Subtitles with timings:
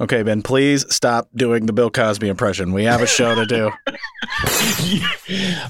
[0.00, 2.72] Okay, Ben, please stop doing the Bill Cosby impression.
[2.72, 3.70] We have a show to do.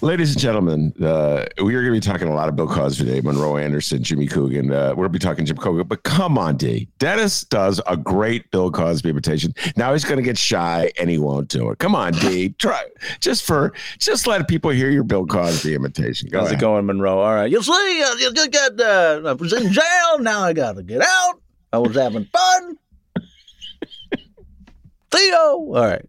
[0.07, 3.07] Ladies and gentlemen, uh, we are going to be talking a lot of Bill Cosby
[3.07, 4.71] today, Monroe Anderson, Jimmy Coogan.
[4.73, 6.89] Uh, we're going to be talking Jim Coogan, but come on, D.
[7.01, 9.53] Dennis does a great Bill Cosby imitation.
[9.75, 11.79] Now he's going to get shy and he won't do it.
[11.81, 12.51] Come on, D.
[12.51, 12.85] Try
[13.19, 16.29] just for just let people hear your Bill Cosby imitation.
[16.31, 16.61] Go How's ahead.
[16.61, 17.19] it going, Monroe?
[17.19, 17.51] All right.
[17.51, 20.21] You see, uh, you you got, uh, I was in jail.
[20.21, 21.41] Now I got to get out.
[21.73, 22.79] I was having fun.
[25.11, 25.29] Theo.
[25.29, 26.05] All right.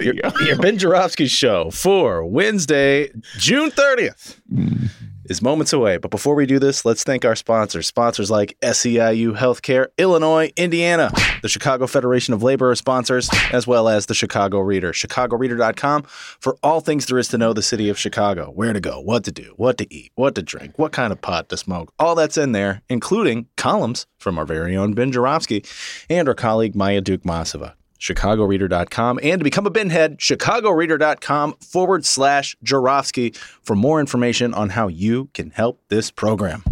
[0.00, 0.14] Your,
[0.44, 4.88] your Ben Joravsky show for Wednesday, June 30th mm.
[5.26, 5.98] is moments away.
[5.98, 7.86] But before we do this, let's thank our sponsors.
[7.86, 13.88] Sponsors like SEIU Healthcare, Illinois, Indiana, the Chicago Federation of Labor are sponsors, as well
[13.88, 14.92] as the Chicago Reader.
[14.92, 18.50] ChicagoReader.com for all things there is to know the city of Chicago.
[18.50, 21.20] Where to go, what to do, what to eat, what to drink, what kind of
[21.20, 21.92] pot to smoke.
[21.98, 25.64] All that's in there, including columns from our very own Ben Joravsky
[26.08, 33.30] and our colleague Maya Dukmasova chicagoreader.com and to become a binhead chicagoreader.com forward slash Joravsky
[33.62, 36.64] for more information on how you can help this program.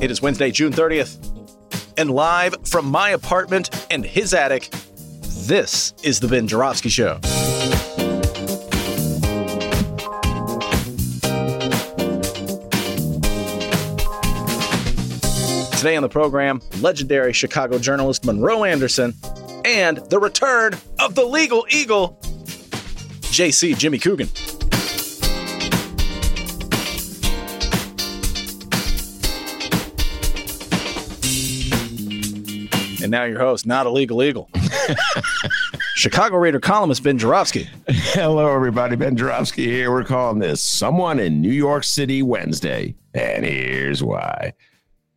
[0.00, 1.16] It is wednesday june 30th
[1.96, 4.68] and live from my apartment and his attic
[5.46, 7.18] this is the ben Joravsky show
[15.84, 19.12] Today on the program, legendary Chicago journalist Monroe Anderson
[19.66, 22.18] and the return of the legal eagle,
[23.24, 24.28] JC Jimmy Coogan.
[33.02, 34.48] And now your host, not a legal eagle.
[35.96, 37.68] Chicago Reader columnist Ben Joravsky.
[37.88, 38.96] Hello, everybody.
[38.96, 39.90] Ben Joravsky here.
[39.90, 42.94] We're calling this Someone in New York City Wednesday.
[43.12, 44.54] And here's why.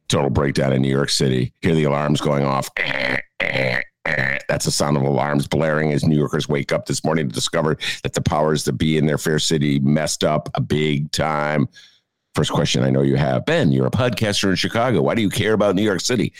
[0.09, 1.53] Total breakdown in New York City.
[1.61, 2.69] Hear the alarms going off.
[4.47, 7.77] That's the sound of alarms blaring as New Yorkers wake up this morning to discover
[8.03, 11.67] that the powers that be in their fair city messed up a big time.
[12.33, 15.01] First question I know you have Ben, you're a podcaster in Chicago.
[15.01, 16.33] Why do you care about New York City?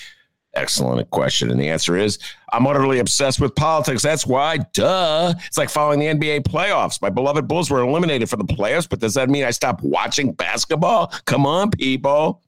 [0.53, 1.51] Excellent question.
[1.51, 2.17] And the answer is
[2.53, 4.01] I'm utterly obsessed with politics.
[4.01, 5.33] That's why, duh.
[5.45, 7.01] It's like following the NBA playoffs.
[7.01, 10.31] My beloved Bulls were eliminated from the playoffs, but does that mean I stop watching
[10.31, 11.07] basketball?
[11.25, 12.41] Come on, people.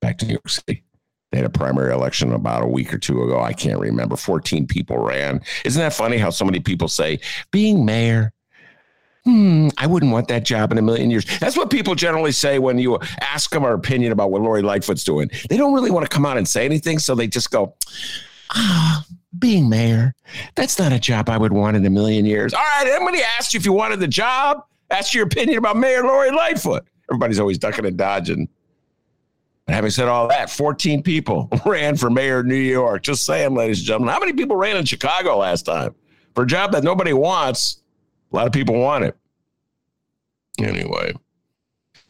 [0.00, 0.82] Back to New York City.
[1.30, 3.40] They had a primary election about a week or two ago.
[3.40, 4.16] I can't remember.
[4.16, 5.40] 14 people ran.
[5.64, 7.20] Isn't that funny how so many people say,
[7.52, 8.32] being mayor,
[9.24, 11.24] hmm, I wouldn't want that job in a million years.
[11.38, 15.04] That's what people generally say when you ask them our opinion about what Lori Lightfoot's
[15.04, 15.30] doing.
[15.48, 17.76] They don't really want to come out and say anything, so they just go,
[18.50, 19.04] ah,
[19.38, 20.14] being mayor,
[20.56, 22.52] that's not a job I would want in a million years.
[22.52, 24.64] All right, everybody asked you if you wanted the job.
[24.90, 26.84] Asked your opinion about Mayor Lori Lightfoot.
[27.08, 28.48] Everybody's always ducking and dodging.
[29.70, 33.04] And having said all that, 14 people ran for mayor of New York.
[33.04, 34.12] Just saying, ladies and gentlemen.
[34.12, 35.94] How many people ran in Chicago last time?
[36.34, 37.80] For a job that nobody wants,
[38.32, 39.16] a lot of people want it.
[40.58, 41.12] Anyway.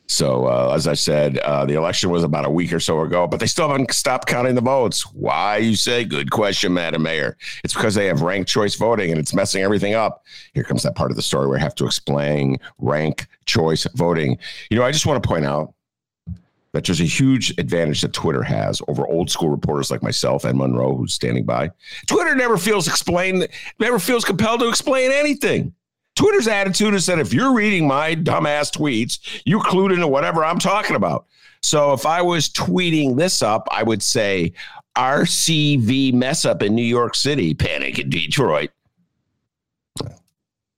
[0.06, 3.26] So, uh, as I said, uh, the election was about a week or so ago,
[3.26, 5.03] but they still haven't stopped counting the votes.
[5.12, 6.06] Why, you say?
[6.06, 7.37] Good question, Madam Mayor.
[7.62, 10.25] It's because they have ranked choice voting and it's messing everything up.
[10.54, 14.38] Here comes that part of the story where I have to explain rank choice voting.
[14.70, 15.75] You know, I just want to point out
[16.72, 20.58] that there's a huge advantage that Twitter has over old school reporters like myself and
[20.58, 21.70] Monroe, who's standing by.
[22.06, 23.48] Twitter never feels explained,
[23.78, 25.75] never feels compelled to explain anything.
[26.16, 30.58] Twitter's attitude is that if you're reading my dumbass tweets, you're clued into whatever I'm
[30.58, 31.26] talking about.
[31.62, 34.52] So if I was tweeting this up, I would say
[34.96, 38.70] RCV mess up in New York City, panic in Detroit.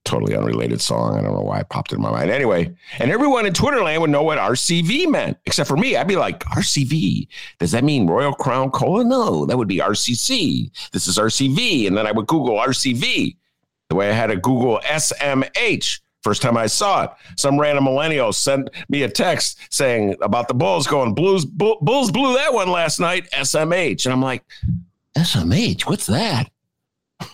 [0.04, 1.16] Totally unrelated song.
[1.16, 2.30] I don't know why it popped in my mind.
[2.30, 5.96] Anyway, and everyone in Twitterland would know what RCV meant, except for me.
[5.96, 7.28] I'd be like, RCV,
[7.60, 9.04] does that mean Royal Crown Cola?
[9.04, 10.70] No, that would be RCC.
[10.90, 11.86] This is RCV.
[11.86, 13.36] And then I would Google RCV
[13.88, 16.00] the way I had to Google SMH.
[16.22, 20.54] First time I saw it, some random millennial sent me a text saying about the
[20.54, 23.28] Bulls going Blues Bull, Bulls blew that one last night.
[23.32, 24.44] SMH, and I'm like,
[25.16, 26.50] SMH, what's that?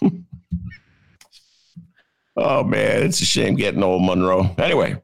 [2.39, 4.55] oh man, it's a shame getting old, Monroe.
[4.59, 5.01] Anyway,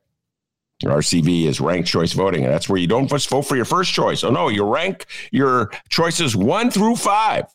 [0.82, 3.92] RCV is ranked choice voting, and that's where you don't just vote for your first
[3.92, 4.24] choice.
[4.24, 7.46] Oh no, you rank your choices one through five.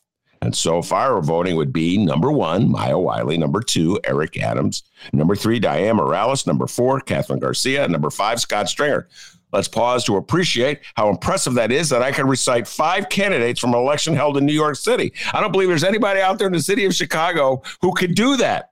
[0.42, 5.36] And so far, voting would be number one, Maya Wiley, number two, Eric Adams, number
[5.36, 9.06] three, Dianne Morales, number four, Kathryn Garcia, number five, Scott Stringer.
[9.52, 13.74] Let's pause to appreciate how impressive that is that I can recite five candidates from
[13.74, 15.12] an election held in New York City.
[15.34, 18.36] I don't believe there's anybody out there in the city of Chicago who could do
[18.38, 18.69] that.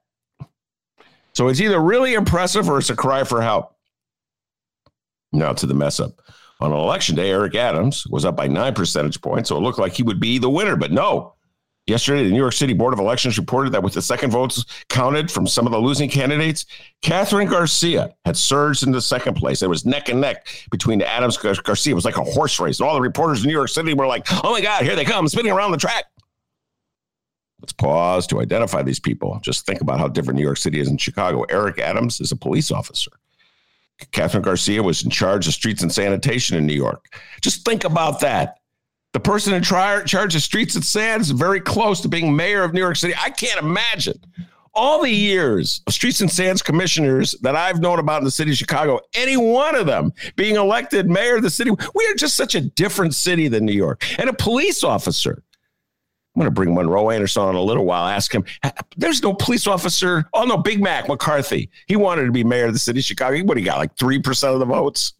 [1.39, 3.77] So it's either really impressive or it's a cry for help.
[5.31, 6.21] Now to the mess up.
[6.59, 9.93] On election day, Eric Adams was up by nine percentage points, so it looked like
[9.93, 11.37] he would be the winner, but no.
[11.87, 15.31] Yesterday, the New York City Board of Elections reported that with the second votes counted
[15.31, 16.67] from some of the losing candidates,
[17.03, 19.63] Kathryn Garcia had surged into second place.
[19.63, 21.93] It was neck and neck between Adams Garcia.
[21.93, 22.81] It was like a horse race.
[22.81, 25.05] And all the reporters in New York City were like, oh my God, here they
[25.05, 26.07] come, spinning around the track.
[27.69, 29.39] Let's pause to identify these people.
[29.43, 31.43] Just think about how different New York City is in Chicago.
[31.51, 33.11] Eric Adams is a police officer.
[34.11, 37.13] Kathryn Garcia was in charge of streets and sanitation in New York.
[37.43, 38.61] Just think about that.
[39.13, 42.63] The person in tri- charge of streets and sand is very close to being mayor
[42.63, 43.13] of New York City.
[43.19, 44.19] I can't imagine
[44.73, 48.53] all the years of streets and sands commissioners that I've known about in the city
[48.53, 51.71] of Chicago, any one of them being elected mayor of the city.
[51.95, 54.07] We are just such a different city than New York.
[54.19, 55.43] And a police officer.
[56.39, 58.07] I'm going to bring Monroe Anderson on a little while.
[58.07, 58.45] Ask him.
[58.97, 60.25] There's no police officer.
[60.35, 61.69] Oh no, Big Mac McCarthy.
[61.89, 63.43] He wanted to be mayor of the city of Chicago.
[63.43, 63.79] What he got?
[63.79, 65.15] Like three percent of the votes.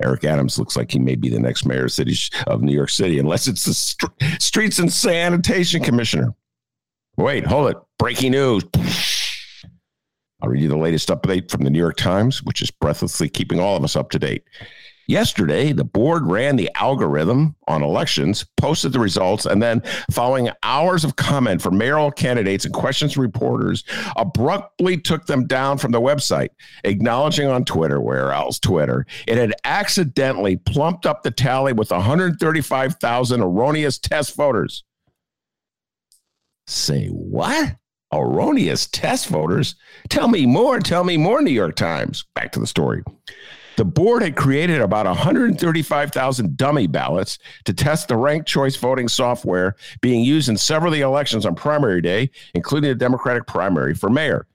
[0.00, 2.14] Eric Adams looks like he may be the next mayor of, city
[2.46, 6.32] of New York City, unless it's the st- Streets and Sanitation Commissioner.
[7.16, 7.76] Wait, hold it.
[7.98, 8.62] Breaking news.
[10.40, 13.58] I'll read you the latest update from the New York Times, which is breathlessly keeping
[13.58, 14.44] all of us up to date.
[15.06, 21.04] Yesterday, the board ran the algorithm on elections, posted the results, and then, following hours
[21.04, 23.84] of comment from mayoral candidates and questions from reporters,
[24.16, 26.50] abruptly took them down from the website,
[26.84, 33.40] acknowledging on Twitter, where else Twitter, it had accidentally plumped up the tally with 135,000
[33.40, 34.84] erroneous test voters.
[36.66, 37.76] Say what?
[38.14, 39.74] Erroneous test voters?
[40.08, 40.78] Tell me more.
[40.80, 42.24] Tell me more, New York Times.
[42.34, 43.02] Back to the story.
[43.76, 49.76] The board had created about 135,000 dummy ballots to test the ranked choice voting software
[50.00, 54.10] being used in several of the elections on primary day, including the Democratic primary for
[54.10, 54.46] mayor.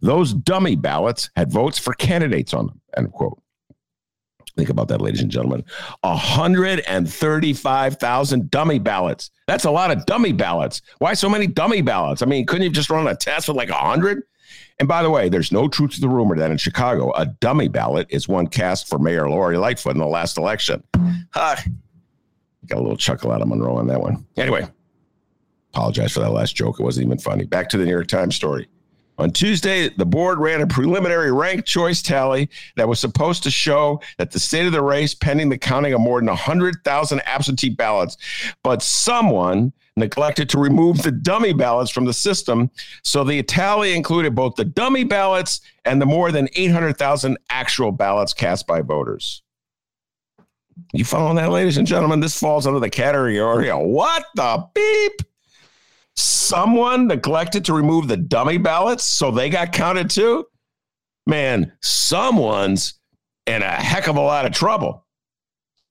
[0.00, 2.80] Those dummy ballots had votes for candidates on them.
[2.96, 3.40] End quote.
[4.56, 5.62] Think about that, ladies and gentlemen.
[6.00, 9.30] 135,000 dummy ballots.
[9.46, 10.80] That's a lot of dummy ballots.
[10.98, 12.22] Why so many dummy ballots?
[12.22, 14.22] I mean, couldn't you just run a test with like 100?
[14.78, 17.68] And by the way, there's no truth to the rumor that in Chicago, a dummy
[17.68, 20.82] ballot is one cast for Mayor Lori Lightfoot in the last election.
[21.32, 21.56] Huh.
[22.66, 24.26] Got a little chuckle out of Monroe on that one.
[24.36, 24.68] Anyway,
[25.72, 26.78] apologize for that last joke.
[26.78, 27.44] It wasn't even funny.
[27.44, 28.68] Back to the New York Times story.
[29.18, 34.00] On Tuesday, the board ran a preliminary ranked choice tally that was supposed to show
[34.18, 38.16] that the state of the race pending the counting of more than 100,000 absentee ballots.
[38.62, 42.70] But someone neglected to remove the dummy ballots from the system.
[43.02, 48.34] So the tally included both the dummy ballots and the more than 800,000 actual ballots
[48.34, 49.42] cast by voters.
[50.92, 52.20] You following that, ladies and gentlemen?
[52.20, 55.22] This falls under the category of what the beep?
[56.16, 60.44] Someone neglected to remove the dummy ballots, so they got counted too?
[61.26, 62.94] Man, someone's
[63.46, 65.04] in a heck of a lot of trouble.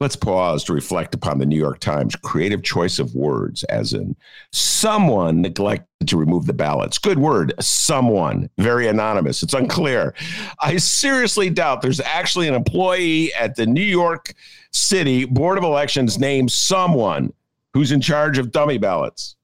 [0.01, 4.15] Let's pause to reflect upon the New York Times creative choice of words, as in
[4.51, 6.97] someone neglected to remove the ballots.
[6.97, 9.41] Good word, someone, very anonymous.
[9.41, 10.13] It's unclear.
[10.59, 14.33] I seriously doubt there's actually an employee at the New York
[14.73, 17.31] City Board of Elections named someone
[17.73, 19.34] who's in charge of dummy ballots.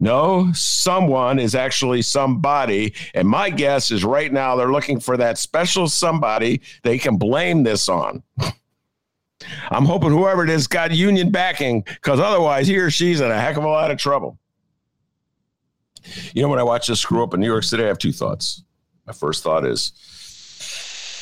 [0.00, 2.94] No, someone is actually somebody.
[3.14, 7.62] And my guess is right now they're looking for that special somebody they can blame
[7.62, 8.22] this on.
[9.70, 13.38] I'm hoping whoever it is got union backing because otherwise he or she's in a
[13.38, 14.38] heck of a lot of trouble.
[16.34, 18.12] You know, when I watch this screw up in New York City, I have two
[18.12, 18.62] thoughts.
[19.06, 19.92] My first thought is,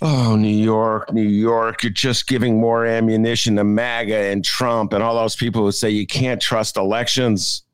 [0.03, 5.03] oh, New York, New York, you're just giving more ammunition to MAGA and Trump and
[5.03, 7.65] all those people who say you can't trust elections.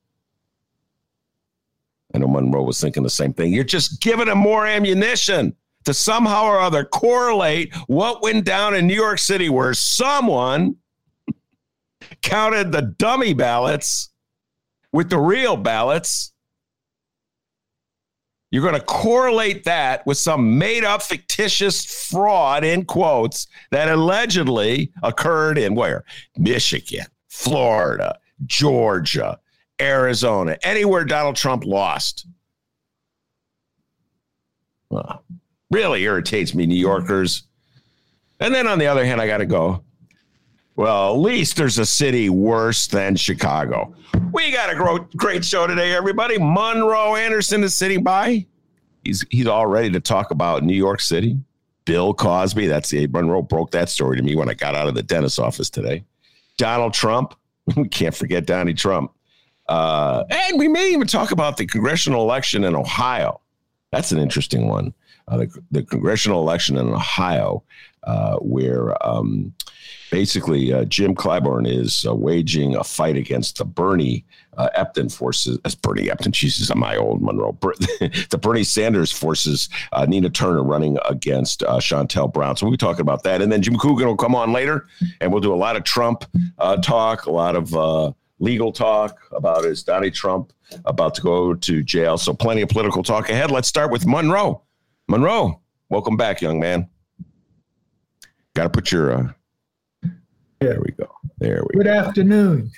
[2.14, 3.52] I know Monroe was thinking the same thing.
[3.52, 8.87] You're just giving them more ammunition to somehow or other correlate what went down in
[8.87, 10.76] New York City, where someone
[12.23, 14.11] counted the dummy ballots
[14.92, 16.33] with the real ballots.
[18.52, 24.92] You're going to correlate that with some made up fictitious fraud, in quotes, that allegedly
[25.02, 26.04] occurred in where?
[26.38, 28.16] Michigan, Florida,
[28.47, 29.40] Georgia,
[29.81, 32.26] Arizona, anywhere Donald Trump lost.
[34.90, 35.25] Well,
[35.71, 37.45] really irritates me, New Yorkers.
[38.40, 39.83] And then on the other hand, I got to go.
[40.76, 43.95] Well, at least there's a city worse than Chicago.
[44.33, 46.37] We got a great show today, everybody.
[46.38, 48.47] Monroe Anderson is sitting by.
[49.04, 51.38] He's he's all ready to talk about New York City.
[51.85, 52.66] Bill Cosby.
[52.66, 55.38] That's the Monroe broke that story to me when I got out of the dentist's
[55.38, 56.04] office today.
[56.57, 57.35] Donald Trump.
[57.76, 59.12] We can't forget Donnie Trump.
[59.68, 63.40] Uh, and we may even talk about the congressional election in Ohio.
[63.92, 64.92] That's an interesting one.
[65.26, 67.62] Uh, the, the, congressional election in Ohio,
[68.02, 69.54] uh, where um,
[70.11, 74.26] basically uh, Jim Clyburn is uh, waging a fight against the Bernie
[74.59, 75.59] uh, Epton forces.
[75.64, 76.33] That's Bernie Epton.
[76.33, 77.56] Jesus, I'm my old Monroe.
[77.62, 79.71] the Bernie Sanders forces.
[80.06, 82.56] Nina Turner running against Shontel Brown.
[82.59, 84.87] So we'll be talking about that, and then Jim Coogan will come on later,
[85.23, 86.26] and we'll do a lot of Trump
[86.83, 88.14] talk, a lot of
[88.45, 90.53] legal talk about is Donnie Trump
[90.85, 92.19] about to go to jail.
[92.19, 93.51] So plenty of political talk ahead.
[93.51, 94.63] Let's start with Monroe.
[95.09, 96.89] Monroe, welcome back, young man.
[98.55, 99.29] Got to put your Uh,
[100.61, 101.11] there we go.
[101.39, 101.79] There we go.
[101.79, 101.91] Good go.
[101.91, 102.71] afternoon.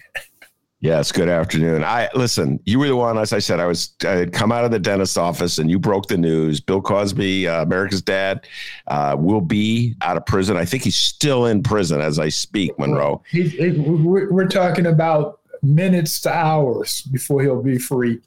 [0.81, 1.83] Yes, good afternoon.
[1.85, 2.61] I listen.
[2.65, 3.95] You were the one, as I said, I was.
[4.05, 6.61] I had come out of the dentist office, and you broke the news.
[6.61, 8.47] Bill Cosby, uh, America's dad,
[8.87, 10.57] uh, will be out of prison.
[10.57, 12.79] I think he's still in prison as I speak.
[12.79, 13.23] Monroe.
[13.31, 18.21] He's, we're talking about minutes to hours before he'll be free.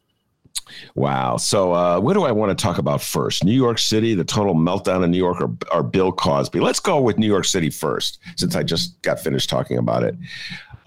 [0.95, 1.37] Wow.
[1.37, 3.43] So, uh, what do I want to talk about first?
[3.43, 6.59] New York City, the total meltdown in New York, or, or Bill Cosby?
[6.59, 10.15] Let's go with New York City first, since I just got finished talking about it.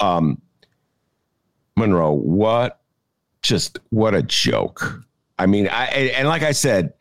[0.00, 0.40] Um,
[1.76, 2.80] Monroe, what
[3.42, 5.02] just what a joke.
[5.38, 6.92] I mean, I and like I said,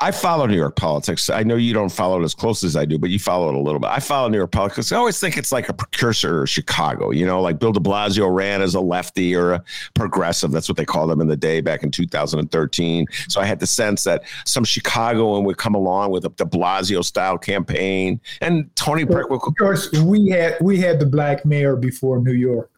[0.00, 1.28] I follow New York politics.
[1.28, 3.56] I know you don't follow it as close as I do, but you follow it
[3.56, 3.90] a little bit.
[3.90, 4.92] I follow New York politics.
[4.92, 8.32] I always think it's like a precursor of Chicago, you know, like Bill de Blasio
[8.32, 9.64] ran as a lefty or a
[9.94, 10.52] progressive.
[10.52, 13.06] That's what they called them in the day back in 2013.
[13.28, 17.04] So I had the sense that some Chicagoan would come along with a de Blasio
[17.04, 18.20] style campaign.
[18.40, 22.70] And Tony Prick Of course, we had we had the black mayor before New York.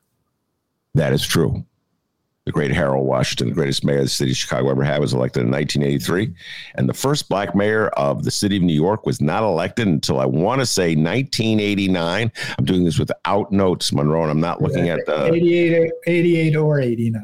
[0.95, 1.67] That is true
[2.47, 5.43] the great Harold Washington, the greatest mayor the city of Chicago ever had, was elected
[5.43, 6.35] in 1983.
[6.77, 10.21] And the first black mayor of the city of New York was not elected until
[10.21, 12.33] I want to say 1989.
[12.59, 16.81] I'm doing this without notes, Monroe, and I'm not looking at the 88, 88 or
[16.81, 17.23] 89.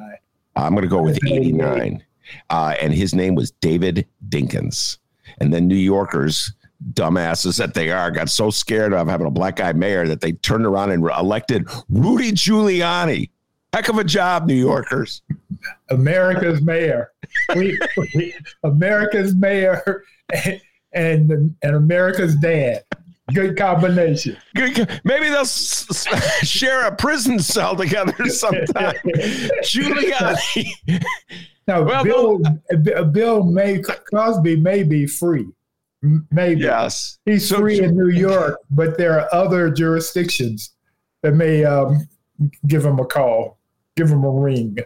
[0.54, 2.04] I'm going to go with 89.
[2.50, 4.98] Uh, and his name was David Dinkins.
[5.38, 6.52] And then New Yorkers
[6.92, 10.32] dumbasses that they are got so scared of having a black guy mayor that they
[10.32, 13.30] turned around and elected Rudy Giuliani
[13.76, 15.20] Heck of a job, New Yorkers.
[15.90, 17.12] America's mayor.
[17.54, 17.78] We,
[18.14, 20.02] we, America's mayor
[20.32, 20.60] and,
[20.94, 22.84] and, and America's dad.
[23.34, 24.38] Good combination.
[24.54, 24.98] Good.
[25.04, 28.94] Maybe they'll s- s- share a prison cell together sometime.
[29.62, 30.72] Giuliani.
[31.68, 32.38] Now, well, Bill,
[32.72, 33.04] no.
[33.04, 35.48] Bill May Cosby may be free.
[36.30, 36.62] Maybe.
[36.62, 37.18] Yes.
[37.26, 40.70] He's so, free in New York, but there are other jurisdictions
[41.22, 42.08] that may um,
[42.68, 43.55] give him a call,
[43.96, 44.78] give him a ring.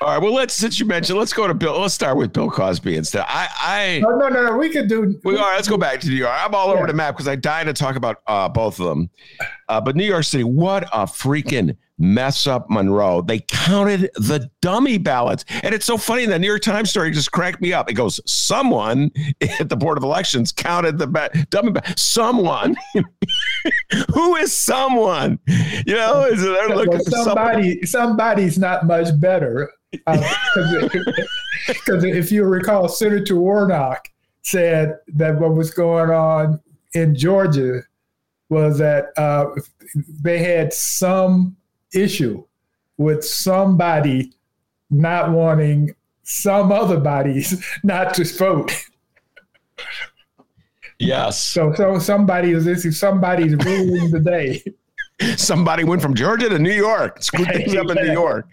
[0.00, 0.18] All right.
[0.18, 1.80] Well, let's since you mentioned, let's go to Bill.
[1.80, 3.24] Let's start with Bill Cosby instead.
[3.26, 4.56] I, I no, no, no, no.
[4.56, 5.18] We could do.
[5.24, 5.56] We, all right.
[5.56, 6.32] Let's go back to New York.
[6.32, 6.74] I'm all yeah.
[6.74, 9.10] over the map because I died to talk about uh, both of them.
[9.68, 13.22] Uh, but New York City, what a freaking mess up Monroe.
[13.22, 15.44] They counted the dummy ballots.
[15.62, 16.26] And it's so funny.
[16.26, 17.90] The New York Times story just cracked me up.
[17.90, 19.10] It goes, someone
[19.60, 22.02] at the Board of Elections counted the ba- dummy ballots.
[22.02, 22.76] Someone.
[24.14, 25.38] Who is someone?
[25.86, 29.70] You know, is they're looking well, somebody, somebody's not much better.
[29.90, 30.28] Because
[31.88, 34.08] uh, if you recall, Senator Warnock
[34.42, 36.60] said that what was going on
[36.94, 37.80] in Georgia
[38.50, 39.46] was that uh,
[40.22, 41.56] they had some
[41.94, 42.44] issue
[42.96, 44.32] with somebody
[44.90, 48.72] not wanting some other bodies not to vote.
[50.98, 51.40] Yes.
[51.40, 54.62] So so somebody is this somebody's ruling the day.
[55.36, 58.46] Somebody went from Georgia to New York, screwed things up in New York.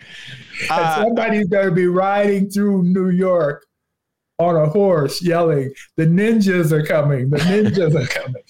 [0.67, 3.67] Uh, somebody's going to be riding through New York
[4.39, 7.29] on a horse, yelling, "The ninjas are coming!
[7.29, 8.41] The ninjas are coming!"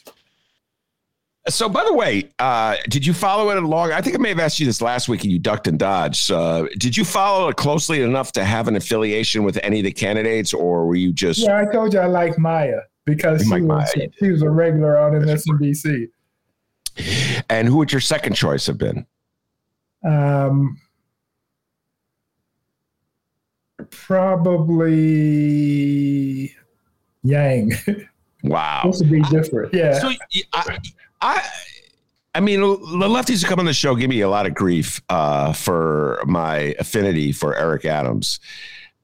[1.48, 3.92] So, by the way, uh, did you follow it along?
[3.92, 6.32] I think I may have asked you this last week and you ducked and dodged.
[6.32, 9.92] Uh, did you follow it closely enough to have an affiliation with any of the
[9.92, 11.42] candidates, or were you just.
[11.42, 15.12] Yeah, I told you I like Maya because she, was, she was a regular on
[15.14, 16.08] MSNBC.
[17.50, 19.06] And who would your second choice have been?
[20.04, 20.80] Um,
[23.92, 24.96] probably
[27.24, 27.74] Yang.
[28.44, 28.84] Wow.
[28.86, 29.74] This would be different.
[29.74, 29.98] Yeah.
[29.98, 30.12] So
[30.54, 30.78] I,
[31.22, 31.48] I
[32.36, 35.02] I mean, the lefties who come on the show give me a lot of grief
[35.08, 38.42] uh, for my affinity for Eric Adams.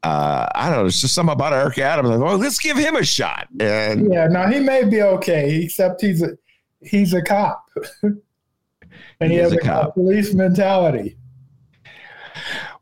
[0.03, 0.85] Uh, I don't know.
[0.85, 2.09] It's just something about Eric Adams.
[2.09, 3.47] Like, well, let's give him a shot.
[3.59, 6.37] And yeah, now he may be okay, except he's a
[6.81, 7.65] he's a cop,
[8.01, 8.21] and
[9.19, 11.15] he, he has a, a police mentality.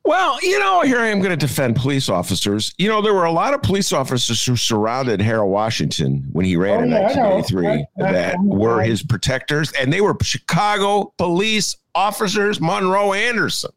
[0.10, 2.74] Well, you know, here I am going to defend police officers.
[2.80, 6.56] You know, there were a lot of police officers who surrounded Harold Washington when he
[6.56, 7.72] ran oh, in yeah, 1983 I
[8.08, 13.70] I, that I, were his protectors, and they were Chicago police officers, Monroe Anderson.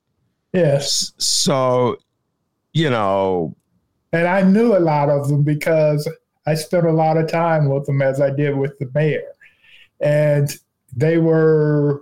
[0.55, 1.12] Yes.
[1.19, 1.99] So,
[2.73, 3.55] you know.
[4.15, 6.11] And I knew a lot of them because
[6.47, 9.35] I spent a lot of time with them as I did with the mayor.
[10.01, 10.51] And
[10.97, 12.01] they were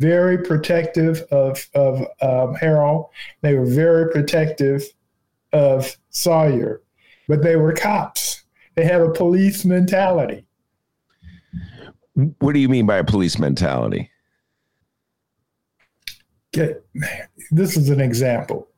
[0.00, 3.10] very protective of, of um, Harold.
[3.42, 4.82] They were very protective
[5.52, 6.80] of Sawyer,
[7.28, 8.42] but they were cops.
[8.74, 10.46] They had a police mentality.
[12.38, 14.10] What do you mean by a police mentality?
[16.52, 16.84] Get,
[17.50, 18.68] this is an example.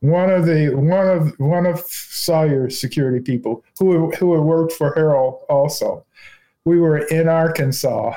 [0.00, 4.92] One of the one of one of Sawyer's security people who who had worked for
[4.94, 6.04] Harold also.
[6.64, 8.16] We were in Arkansas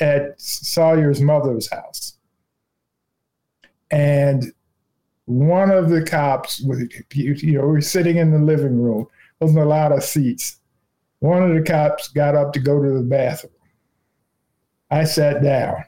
[0.00, 2.14] at Sawyer's mother's house.
[3.90, 4.52] And
[5.24, 9.06] one of the cops, you know, we were sitting in the living room,
[9.40, 10.58] wasn't a lot of seats.
[11.20, 13.52] One of the cops got up to go to the bathroom.
[14.90, 15.84] I sat down.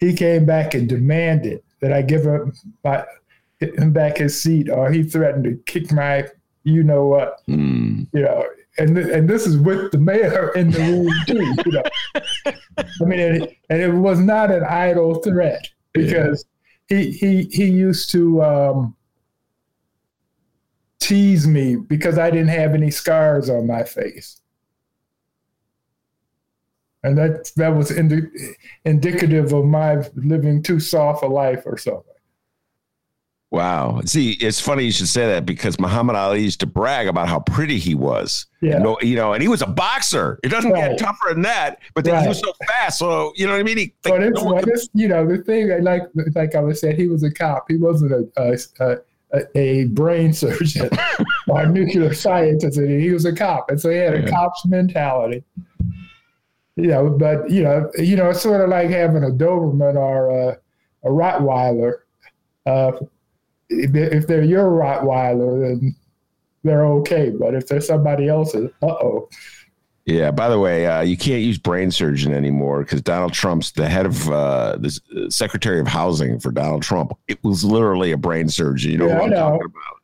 [0.00, 2.52] He came back and demanded that I give him,
[2.84, 3.04] my,
[3.60, 6.26] him back his seat, or he threatened to kick my,
[6.64, 8.06] you know what, mm.
[8.12, 8.44] you know,
[8.78, 11.54] and and this is with the mayor in the room too.
[11.66, 12.52] You know,
[13.00, 16.44] I mean, and, and it was not an idle threat because
[16.88, 16.98] yeah.
[16.98, 18.96] he he he used to um,
[21.00, 24.40] tease me because I didn't have any scars on my face,
[27.02, 28.30] and that that was indi-
[28.84, 32.14] indicative of my living too soft a life or something.
[33.50, 34.02] Wow.
[34.04, 37.40] See, it's funny you should say that because Muhammad Ali used to brag about how
[37.40, 38.46] pretty he was.
[38.60, 38.76] Yeah.
[38.76, 40.38] You know, you know and he was a boxer.
[40.42, 40.90] It doesn't right.
[40.90, 42.22] get tougher than that, but then right.
[42.22, 42.98] he was so fast.
[42.98, 43.78] So, you know what I mean?
[43.78, 46.02] He, but it's, no it's, you know, the thing, like
[46.34, 47.64] like I was saying, he was a cop.
[47.68, 48.98] He wasn't a, a,
[49.32, 50.90] a, a brain surgeon
[51.48, 52.78] or a nuclear scientist.
[52.78, 53.70] He was a cop.
[53.70, 54.30] And so he had a yeah.
[54.30, 55.42] cop's mentality.
[56.76, 60.28] You know, but, you know, you know, it's sort of like having a Doberman or
[60.28, 60.58] a,
[61.02, 62.00] a Rottweiler.
[62.66, 62.92] Uh,
[63.68, 65.96] if they're your Rottweiler, then
[66.64, 67.30] they're okay.
[67.30, 69.28] But if they're somebody else's, uh oh.
[70.04, 70.30] Yeah.
[70.30, 74.06] By the way, uh, you can't use brain surgeon anymore because Donald Trump's the head
[74.06, 77.12] of uh, the uh, Secretary of Housing for Donald Trump.
[77.28, 78.90] It was literally a brain surgeon.
[78.92, 79.36] You know yeah, what I'm know.
[79.36, 79.98] talking about?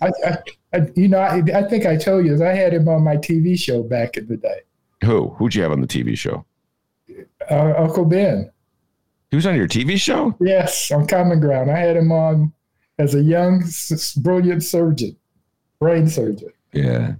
[0.00, 3.02] I, I, I, you know, I, I think I told you I had him on
[3.02, 4.60] my TV show back in the day.
[5.04, 5.30] Who?
[5.30, 6.44] Who'd you have on the TV show?
[7.50, 8.50] Uh, Uncle Ben.
[9.30, 10.34] He was on your TV show?
[10.40, 11.70] Yes, on Common Ground.
[11.70, 12.52] I had him on
[13.00, 13.64] as a young,
[14.18, 15.16] brilliant surgeon,
[15.80, 16.52] brain surgeon.
[16.72, 17.14] Yeah.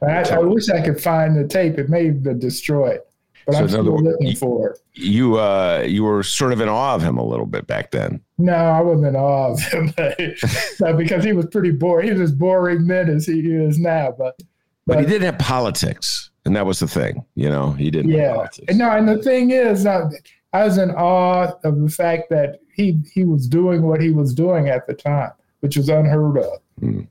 [0.00, 1.78] I, I, wish I could find the tape.
[1.78, 3.00] It may have been destroyed,
[3.44, 4.78] but so I'm still words, looking you, for it.
[4.94, 8.22] You, uh, you were sort of in awe of him a little bit back then.
[8.38, 9.92] No, I wasn't in awe of him
[10.96, 12.06] because he was pretty boring.
[12.06, 14.14] He was as boring then as he is now.
[14.16, 14.38] But,
[14.86, 17.24] but, but he did have politics, and that was the thing.
[17.34, 18.12] You know, he didn't.
[18.12, 18.46] Yeah.
[18.70, 20.08] No, and the thing is, uh,
[20.56, 24.32] I was in awe of the fact that he he was doing what he was
[24.34, 26.60] doing at the time, which was unheard of.
[26.80, 27.06] Mm.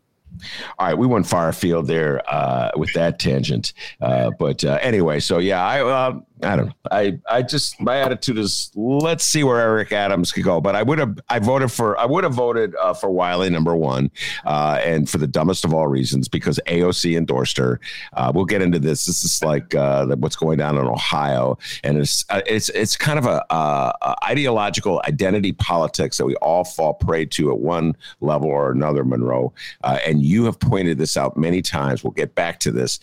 [0.80, 5.20] All right, we went far afield there uh, with that tangent, uh, but uh, anyway,
[5.20, 6.74] so yeah, I uh, I don't know.
[6.92, 10.60] I I just my attitude is let's see where Eric Adams could go.
[10.60, 13.76] But I would have I voted for I would have voted uh, for Wiley number
[13.76, 14.12] one,
[14.46, 17.80] uh, and for the dumbest of all reasons because AOC endorsed her.
[18.14, 19.06] Uh, we'll get into this.
[19.06, 23.18] This is like uh, what's going on in Ohio, and it's uh, it's it's kind
[23.18, 28.50] of a, a, ideological identity politics that we all fall prey to at one level
[28.50, 29.06] or another.
[29.06, 32.04] Monroe, uh, and you have pointed this out many times.
[32.04, 33.00] We'll get back to this.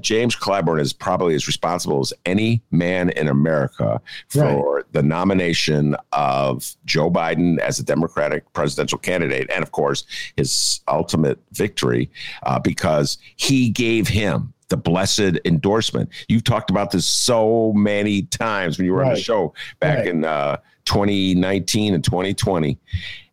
[0.00, 4.84] James Clyburn is probably as responsible as any man in America for right.
[4.92, 10.04] the nomination of Joe Biden as a Democratic presidential candidate, and of course
[10.36, 12.10] his ultimate victory,
[12.44, 16.08] uh, because he gave him the blessed endorsement.
[16.28, 19.08] You've talked about this so many times when you were right.
[19.08, 20.08] on the show back right.
[20.08, 22.78] in uh, 2019 and 2020.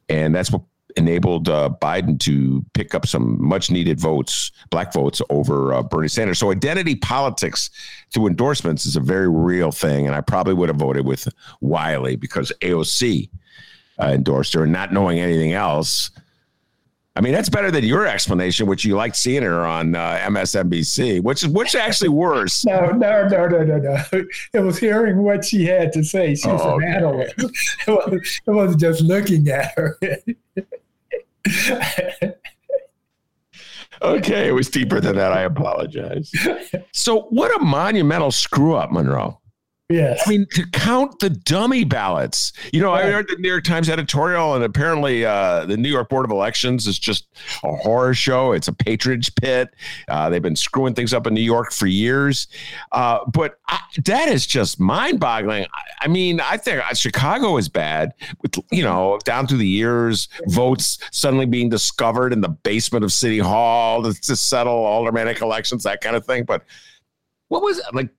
[0.10, 0.62] And that's what
[0.98, 6.08] enabled uh, Biden to pick up some much needed votes, black votes over uh, Bernie
[6.08, 6.40] Sanders.
[6.40, 7.70] So identity politics
[8.14, 10.06] through endorsements is a very real thing.
[10.08, 11.28] And I probably would have voted with
[11.62, 13.30] Wiley because AOC
[14.02, 16.12] uh, endorsed her and not knowing anything else.
[17.16, 21.22] I mean, that's better than your explanation, which you liked seeing her on uh, MSNBC,
[21.22, 22.64] which is which actually worse.
[22.72, 24.04] No, no, no, no, no, no.
[24.54, 26.36] It was hearing what she had to say.
[26.36, 26.86] She's oh, an okay.
[26.88, 27.34] analyst.
[27.88, 30.00] It was, it was just looking at her.
[34.02, 35.34] okay, it was deeper than that.
[35.34, 36.32] I apologize.
[36.94, 39.41] So, what a monumental screw up, Monroe.
[39.92, 40.22] Yes.
[40.26, 42.54] I mean, to count the dummy ballots.
[42.72, 46.10] You know, I read the New York Times editorial, and apparently uh, the New York
[46.10, 47.28] Board of Elections is just
[47.64, 48.54] a horror show.
[48.54, 49.70] It's a patronage pit.
[50.08, 52.48] Uh, they've been screwing things up in New York for years.
[52.92, 55.66] Uh, but I, that is just mind boggling.
[55.66, 59.68] I, I, mean, I think uh, Chicago is bad, with, you know, down through the
[59.68, 65.42] years, votes suddenly being discovered in the basement of City Hall to, to settle aldermanic
[65.42, 66.46] elections, that kind of thing.
[66.46, 66.64] But
[67.50, 67.82] what was?
[67.92, 68.10] Like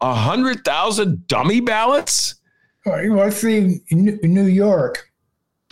[0.00, 2.36] a hundred thousand dummy ballots.
[2.84, 5.10] Well, I see, New York,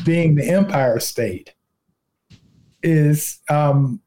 [0.04, 1.54] being the Empire State,
[2.82, 4.00] is um,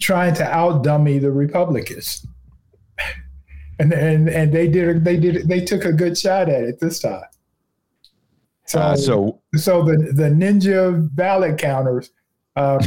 [0.00, 2.26] trying to outdummy the Republicans,
[3.78, 7.00] and and and they did they did they took a good shot at it this
[7.00, 7.24] time.
[8.66, 12.10] So uh, so, so the the ninja ballot counters,
[12.56, 12.80] um,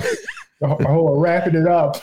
[0.61, 1.97] oh, wrapping it up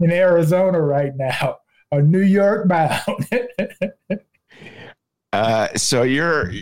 [0.00, 1.58] in Arizona right now
[1.92, 3.28] a New York bound.
[5.32, 6.52] uh, so you're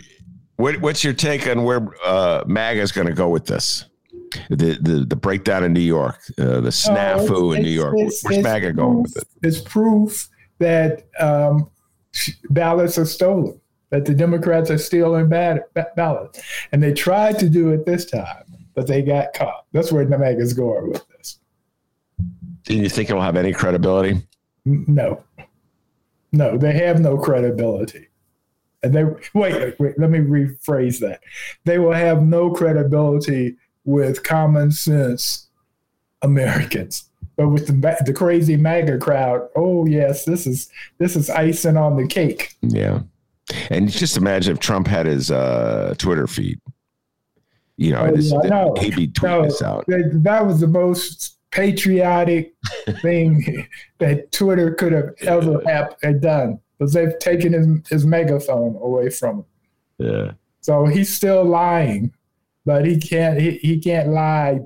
[0.59, 3.85] what, what's your take on where uh, MAGA is going to go with this?
[4.49, 7.95] The, the the breakdown in New York, uh, the snafu oh, in New York.
[7.97, 9.27] It's, Where's it's MAGA proof, going with it?
[9.41, 11.71] It's proof that um,
[12.51, 15.63] ballots are stolen, that the Democrats are stealing bad,
[15.95, 18.43] ballots, and they tried to do it this time,
[18.75, 19.65] but they got caught.
[19.71, 21.39] That's where the MAGA is going with this.
[22.65, 24.21] Do you think it'll have any credibility?
[24.65, 25.23] No,
[26.31, 28.07] no, they have no credibility.
[28.81, 31.21] And they wait, wait, let me rephrase that.
[31.65, 35.47] They will have no credibility with common sense
[36.21, 37.09] Americans.
[37.35, 41.95] But with the the crazy MAGA crowd, oh yes, this is this is icing on
[41.95, 42.55] the cake.
[42.61, 43.01] Yeah,
[43.69, 46.59] and just imagine if Trump had his uh, Twitter feed.
[47.77, 49.85] You know, oh, this, yeah, no, he'd be tweeting no, this out.
[49.87, 52.53] That, that was the most patriotic
[53.01, 53.67] thing
[53.99, 55.61] that Twitter could have ever
[56.03, 59.45] have done because they've taken his, his megaphone away from him.
[59.97, 60.31] Yeah.
[60.61, 62.13] So he's still lying,
[62.65, 64.59] but he can't he, he can't lie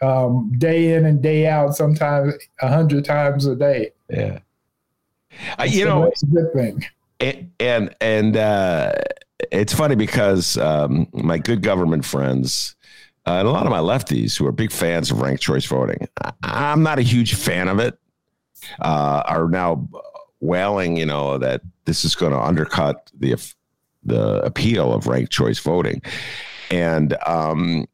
[0.00, 1.74] um, day in and day out.
[1.74, 3.90] Sometimes a hundred times a day.
[4.08, 4.38] Yeah.
[5.58, 6.84] Uh, you so know, that's a good thing.
[7.20, 8.92] And and, and uh,
[9.50, 12.76] it's funny because um, my good government friends
[13.26, 16.08] uh, and a lot of my lefties who are big fans of ranked choice voting.
[16.42, 17.98] I, am not a huge fan of it.
[18.80, 19.88] Uh, are now
[20.40, 23.36] wailing, you know, that this is going to undercut the
[24.04, 26.02] the appeal of ranked choice voting.
[26.70, 27.86] And um,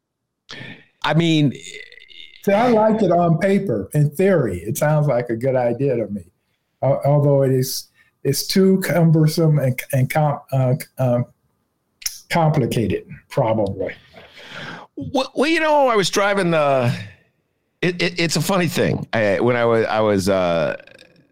[1.03, 1.53] I mean,
[2.43, 3.89] see, I like it on paper.
[3.93, 6.23] In theory, it sounds like a good idea to me,
[6.81, 7.87] although it is
[8.23, 11.25] it's too cumbersome and and com- uh, um,
[12.29, 13.93] complicated, probably.
[14.99, 16.93] Well, well, you know, I was driving the.
[17.81, 19.07] It, it, it's a funny thing.
[19.13, 20.75] I, when I was I was uh,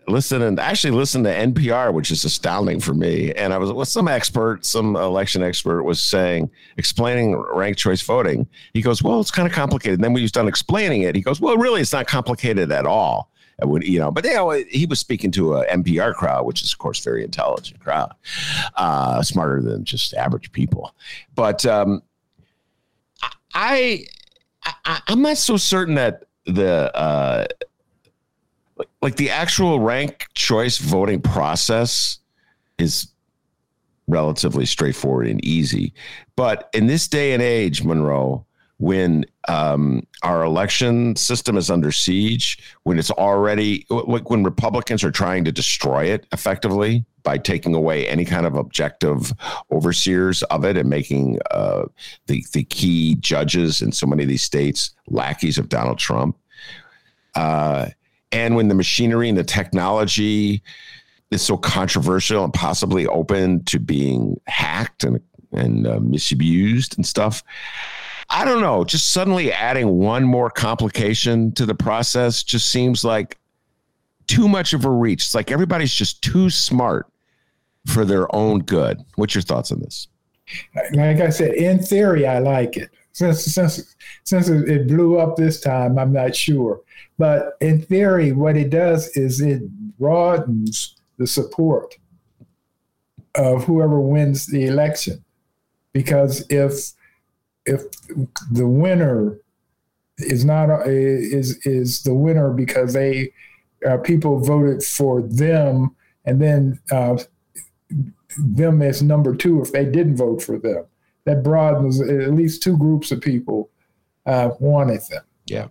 [0.08, 3.34] listening, actually listening to NPR, which is astounding for me.
[3.34, 8.48] And I was with some expert, some election expert, was saying, explaining ranked choice voting.
[8.74, 11.14] He goes, "Well, it's kind of complicated." And then when he was done explaining it,
[11.14, 14.52] he goes, "Well, really, it's not complicated at all." Would, you know, but you know,
[14.52, 18.14] he was speaking to a NPR crowd, which is of course very intelligent crowd,
[18.76, 20.96] uh, smarter than just average people.
[21.34, 22.04] But um,
[23.54, 24.06] I,
[24.86, 27.48] I am not so certain that the uh,
[29.02, 32.20] like the actual rank choice voting process
[32.78, 33.08] is
[34.08, 35.94] relatively straightforward and easy.
[36.36, 38.46] But in this day and age, Monroe,
[38.80, 45.44] when um, our election system is under siege, when it's already when Republicans are trying
[45.46, 49.34] to destroy it effectively by taking away any kind of objective
[49.72, 51.86] overseers of it and making uh,
[52.28, 56.38] the the key judges in so many of these states lackeys of Donald Trump,
[57.36, 57.88] uh,
[58.32, 60.62] and when the machinery and the technology
[61.32, 65.20] is so controversial and possibly open to being hacked and
[65.52, 67.44] and uh, misused and stuff
[68.30, 73.38] I don't know, just suddenly adding one more complication to the process just seems like
[74.28, 75.24] too much of a reach.
[75.24, 77.08] It's like everybody's just too smart
[77.86, 79.02] for their own good.
[79.16, 80.08] What's your thoughts on this?
[80.94, 82.90] Like I said, in theory, I like it.
[83.14, 86.82] Since since since it blew up this time, I'm not sure.
[87.18, 89.64] But in theory, what it does is it
[89.98, 91.98] broadens the support
[93.36, 95.24] of whoever wins the election.
[95.94, 96.92] Because if
[97.68, 97.84] if
[98.52, 99.38] the winner
[100.18, 103.32] is not is is the winner because they
[103.88, 107.18] uh, people voted for them and then uh,
[108.38, 110.86] them as number two if they didn't vote for them.
[111.26, 113.70] That broadens at least two groups of people
[114.26, 115.24] uh, wanted them.
[115.46, 115.68] Yeah.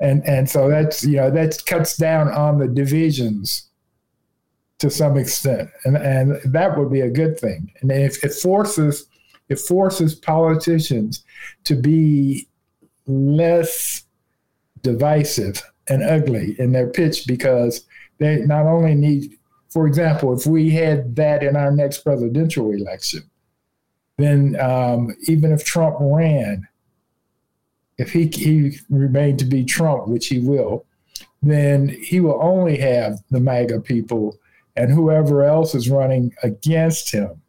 [0.00, 3.68] And and so that's you know that cuts down on the divisions
[4.78, 7.72] to some extent, and and that would be a good thing.
[7.80, 9.06] And if it forces
[9.48, 11.24] it forces politicians
[11.64, 12.48] to be
[13.06, 14.04] less
[14.82, 17.84] divisive and ugly in their pitch because
[18.18, 23.22] they not only need, for example, if we had that in our next presidential election,
[24.16, 26.66] then um, even if Trump ran,
[27.98, 30.86] if he, he remained to be Trump, which he will,
[31.42, 34.38] then he will only have the MAGA people
[34.76, 37.40] and whoever else is running against him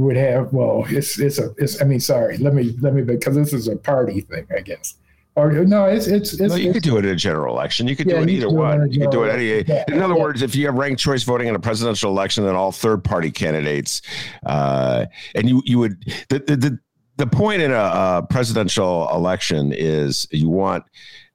[0.00, 3.34] would have well it's it's a it's i mean sorry let me let me because
[3.34, 4.96] this is a party thing i guess.
[5.36, 7.86] Or no it's it's, it's no, you it's, could do it in a general election.
[7.86, 9.62] You could Yeah, do it either one you could do it any.
[9.62, 10.20] Yeah, in other yeah.
[10.20, 13.30] words if you have ranked choice voting in a presidential election then all third party
[13.30, 14.02] candidates
[14.44, 16.78] uh and you you would the the, the
[17.16, 20.84] the point in a, a presidential election is you want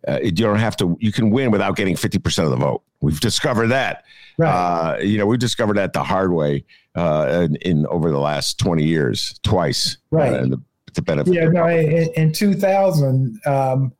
[0.07, 2.83] uh, you don't have to you can win without getting 50% of the vote.
[3.01, 4.03] We've discovered that
[4.37, 6.63] right uh, you know, we discovered that the hard way
[6.95, 9.97] uh, in, in over the last 20 years, twice.
[10.11, 10.33] Right.
[10.33, 10.61] Uh, the,
[10.95, 11.33] the benefit.
[11.33, 13.93] yeah no in, in 2000 um,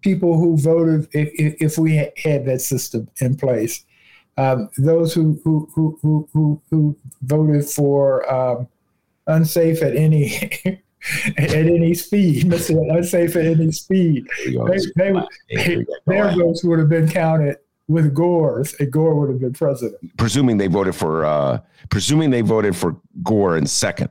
[0.00, 3.84] people who voted if, if we had that system in place
[4.36, 8.68] um, those who who, who who who voted for um,
[9.26, 10.34] unsafe at any
[11.38, 12.96] at any speed Mr.
[12.96, 15.12] unsafe at any speed they, they,
[15.48, 17.56] Here we their votes would have been counted
[17.88, 20.16] with Gore, Gore would have been president.
[20.16, 21.58] presuming they voted for, uh,
[21.90, 24.10] presuming they voted for Gore in second.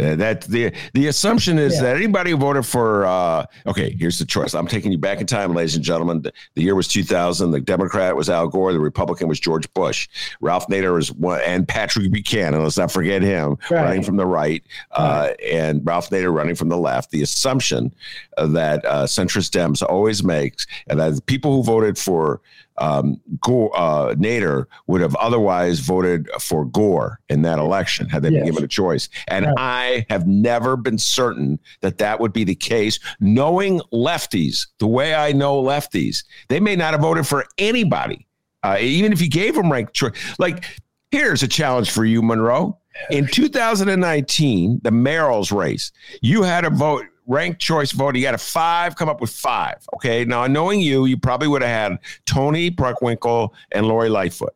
[0.00, 1.82] Uh, that the the assumption is Yeah.
[1.82, 5.26] that anybody who voted for uh, okay here's the choice i'm taking you back in
[5.28, 8.80] time ladies and gentlemen the, the year was 2000 the democrat was al gore the
[8.80, 10.08] republican was george bush
[10.40, 13.84] ralph nader was one and patrick buchanan let's not forget him Right.
[13.84, 14.64] running from the right
[14.96, 17.94] uh, and ralph nader running from the left the assumption
[18.36, 22.40] uh, that uh, centrist dems always makes and that people who voted for
[22.80, 28.30] um, Gore, uh, Nader would have otherwise voted for Gore in that election had they
[28.30, 29.08] been given a choice.
[29.28, 29.54] And Right.
[29.58, 32.98] I have never been certain that that would be the case.
[33.20, 38.26] Knowing lefties the way I know lefties, they may not have voted for anybody,
[38.62, 40.12] uh, even if you gave them ranked choice.
[40.38, 40.64] Like,
[41.10, 42.78] here's a challenge for you, Monroe.
[43.10, 48.16] In 2019, the mayoral's race, you had a vote ranked choice vote.
[48.16, 49.76] You got a five, come up with five.
[49.94, 50.24] Okay.
[50.24, 54.54] Now, knowing you, you probably would have had Toni Preckwinkle and Lori Lightfoot.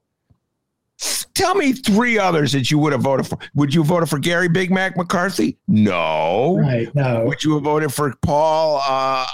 [1.35, 3.39] Tell me three others that you would have voted for.
[3.55, 5.59] Would you have voted for Garry Big Mac McCarthy?
[5.67, 6.59] No.
[6.59, 6.95] Right.
[6.95, 7.25] No.
[7.27, 8.83] Would you have voted for Paul?
[8.87, 9.27] Uh,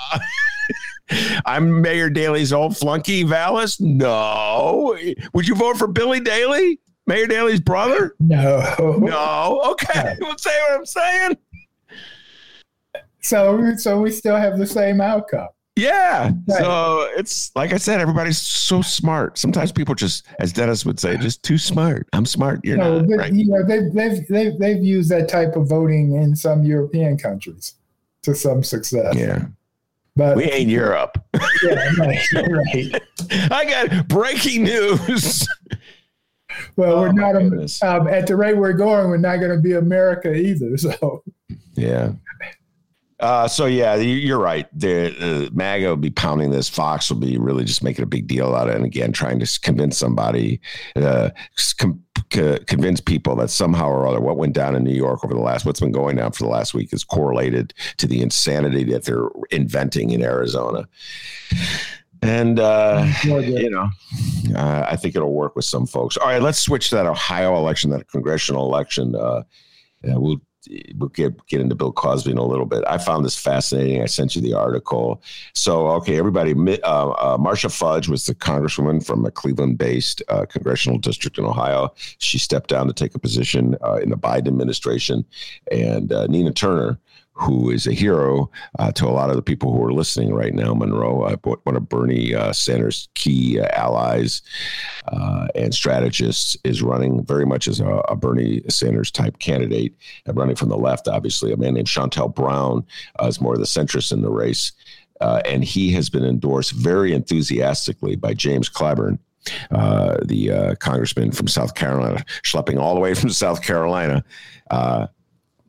[1.46, 3.80] I'm Mayor Daley's old flunky, Vallas?
[3.80, 4.96] No.
[5.34, 8.14] Would you vote for Billy Daley, Mayor Daley's brother?
[8.20, 8.62] No.
[9.00, 9.60] No.
[9.72, 10.16] Okay.
[10.20, 11.36] Well, say what I'm saying.
[13.28, 15.48] So so we still have the same outcome.
[15.76, 16.32] Yeah.
[16.48, 16.58] Right.
[16.58, 19.38] So it's like I said, everybody's so smart.
[19.38, 22.08] Sometimes people just, as Dennis would say, just too smart.
[22.12, 22.64] I'm smart.
[22.64, 23.08] You're No, not.
[23.08, 23.32] but, Right.
[23.32, 27.74] you know, they've, they've, they've, they've used that type of voting in some European countries
[28.22, 29.14] to some success.
[29.14, 29.44] Yeah.
[30.16, 31.16] But We ain't Europe.
[31.62, 33.00] yeah, right, right.
[33.52, 35.46] I got breaking news.
[36.74, 39.08] Well, Oh, we're not um, at the rate we're going.
[39.10, 40.76] We're not going to be America either.
[40.76, 41.22] So
[41.76, 42.12] Yeah.
[43.20, 44.66] Uh, so yeah, you- you're right.
[44.78, 46.68] The uh, MAGA will be pounding this.
[46.68, 49.40] Fox will be really just making a big deal out of it, and again trying
[49.40, 50.60] to convince somebody,
[50.94, 51.30] uh,
[51.78, 52.00] com-
[52.32, 55.40] c- convince people that somehow or other what went down in New York over the
[55.40, 59.04] last, what's been going down for the last week, is correlated to the insanity that
[59.04, 60.86] they're inventing in Arizona.
[62.22, 63.04] And uh,
[63.62, 63.88] you know,
[64.56, 66.16] uh, I think it'll work with some folks.
[66.16, 69.14] All right, let's switch to that Ohio election, that congressional election.
[69.14, 69.42] Uh,
[70.04, 70.40] uh, we'll
[70.96, 72.84] we'll get get into Bill Cosby in a little bit.
[72.86, 74.02] I found this fascinating.
[74.02, 75.22] I sent you the article.
[75.54, 80.98] So, okay, everybody, uh, uh, Marcia Fudge was the congresswoman from a Cleveland-based uh, congressional
[80.98, 81.92] district in Ohio.
[82.18, 85.24] She stepped down to take a position uh, in the Biden administration,
[85.70, 86.98] and uh, Nina Turner.
[87.40, 90.52] Who is a hero uh, to a lot of the people who are listening right
[90.52, 94.42] now, Monroe, uh, one of Bernie uh, Sanders' key uh, allies
[95.06, 99.94] uh, and strategists, is running very much as a, a Bernie Sanders type candidate,
[100.26, 101.52] and running from the left, obviously.
[101.52, 102.84] A man named Shontel Brown
[103.22, 104.72] uh, is more of the centrist in the race.
[105.20, 109.18] Uh, and he has been endorsed very enthusiastically by James Clyburn,
[109.70, 114.24] uh, the uh, congressman from South Carolina, schlepping all the way from South Carolina,
[114.70, 115.06] uh,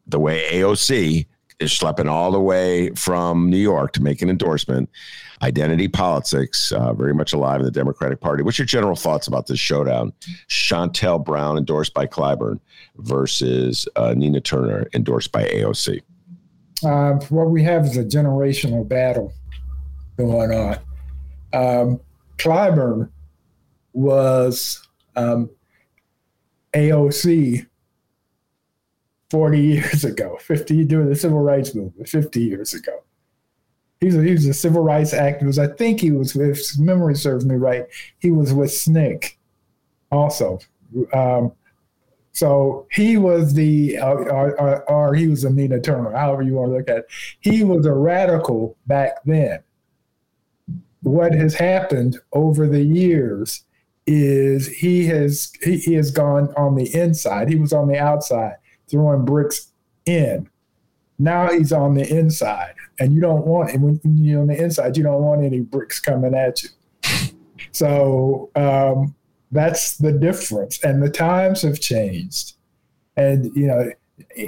[0.07, 1.25] the way AOC
[1.59, 4.89] is schlepping all the way from New York to make an endorsement.
[5.41, 8.43] Identity politics, uh, very much alive in the Democratic Party.
[8.43, 10.11] What's your general thoughts about this showdown?
[10.49, 12.59] Shontel Brown, endorsed by Clyburn,
[12.97, 16.01] versus uh, Nina Turner, endorsed by AOC.
[16.83, 19.33] uh, what we have is a generational battle
[20.17, 20.77] going on.
[21.53, 21.99] Um,
[22.37, 23.09] Clyburn
[23.93, 25.49] was um,
[26.73, 27.65] AOC
[29.29, 33.03] 40 years ago, 50 during the civil rights movement, 50 years ago.
[33.99, 35.59] He's a, he was a civil rights activist.
[35.59, 37.85] I think he was, if memory serves me right,
[38.19, 39.35] he was with SNCC
[40.11, 40.59] also.
[41.13, 41.51] Um,
[42.31, 46.53] so he was the, uh, or, or, or, he was a Nina Turner, however you
[46.53, 47.07] want to look at it.
[47.41, 49.59] He was a radical back then.
[51.01, 53.63] What has happened over the years
[54.05, 57.47] is he has he, he has gone on the inside.
[57.47, 58.55] He was on the outside
[58.89, 59.71] throwing bricks
[60.05, 60.49] in.
[61.17, 64.95] Now he's on the inside, and you don't want and when you're on the inside,
[64.97, 66.69] you don't want any bricks coming at you.
[67.71, 69.15] So um,
[69.51, 72.53] that's the difference, and the times have changed.
[73.15, 73.91] And you know,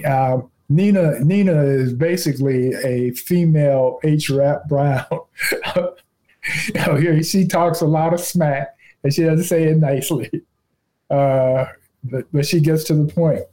[0.05, 4.29] uh, Nina Nina is basically a female H.
[4.29, 5.05] Rap Brown.
[5.75, 10.29] you know, here she talks a lot of smack, and she doesn't say it nicely,
[11.09, 11.65] uh,
[12.03, 13.43] but, but she gets to the point.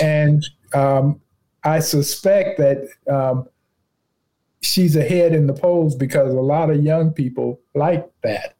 [0.00, 1.20] And um,
[1.64, 3.48] I suspect that um,
[4.62, 8.56] she's ahead in the polls because a lot of young people like that.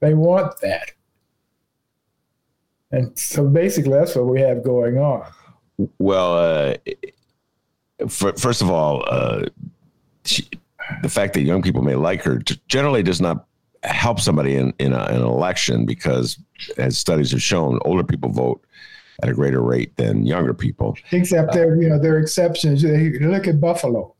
[0.00, 0.92] They want that.
[2.90, 5.26] And so basically, that's what we have going on.
[5.98, 6.74] Well, uh,
[8.08, 9.46] for, first of all, uh,
[10.24, 10.48] she,
[11.02, 13.46] the fact that young people may like her generally does not
[13.84, 16.38] help somebody in, in, a, in an election because,
[16.76, 18.64] as studies have shown, older people vote
[19.22, 20.96] at a greater rate than younger people.
[21.10, 22.84] Except there, you know, there are exceptions.
[22.84, 24.14] Look at Buffalo,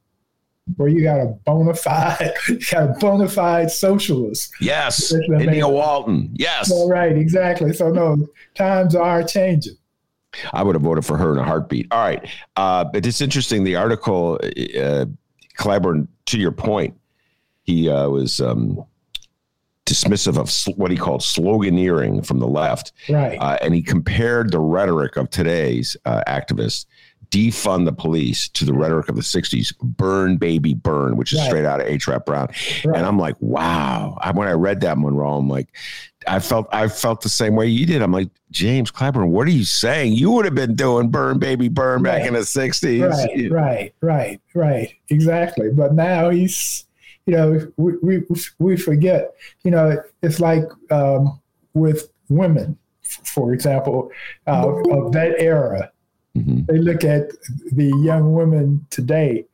[0.77, 2.33] where you got a bona fide,
[2.71, 4.53] got a bona fide socialist.
[4.61, 6.31] Yes, India Walton.
[6.35, 6.71] Yes.
[6.71, 7.73] All right, exactly.
[7.73, 9.77] So no, times are changing.
[10.53, 11.89] I would have voted for her in a heartbeat.
[11.91, 12.27] All right,
[12.57, 13.65] uh, but it's interesting.
[13.65, 15.07] The article, uh,
[15.59, 16.95] Clyburn, to your point,
[17.65, 18.41] he uh, was.
[18.41, 18.85] Um,
[19.87, 22.93] dismissive of what he called sloganeering from the left.
[23.09, 23.39] Right.
[23.39, 26.87] Uh, and he compared the rhetoric of today's uh, activists,
[27.31, 31.47] defund the police, to the rhetoric of the 60s, burn, baby, burn, which is right.
[31.47, 32.07] straight out of H.
[32.07, 32.49] Rap Brown.
[32.85, 32.97] Right.
[32.97, 34.19] And I'm like, wow.
[34.21, 35.69] I, when I read that, Monroe, I'm like,
[36.29, 38.01] I felt I felt the same way you did.
[38.01, 40.13] I'm like, James Clyburn, what are you saying?
[40.13, 42.19] You would have been doing burn, baby, burn right.
[42.19, 43.11] back in the 60s.
[43.11, 44.95] Right, right, right, right.
[45.09, 45.71] Exactly.
[45.71, 46.87] But now he's
[47.27, 48.23] you know, we, we,
[48.59, 49.33] we forget,
[49.65, 51.41] you know, it's like um,
[51.75, 54.11] with women, for example,
[54.47, 55.91] uh, of that era.
[56.37, 56.63] Mm-hmm.
[56.67, 57.31] They look at
[57.73, 59.45] the young women today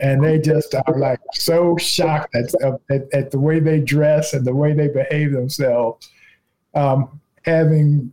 [0.00, 2.52] and they just are like so shocked at,
[2.90, 6.10] at, at the way they dress and the way they behave themselves,
[6.74, 8.12] um, having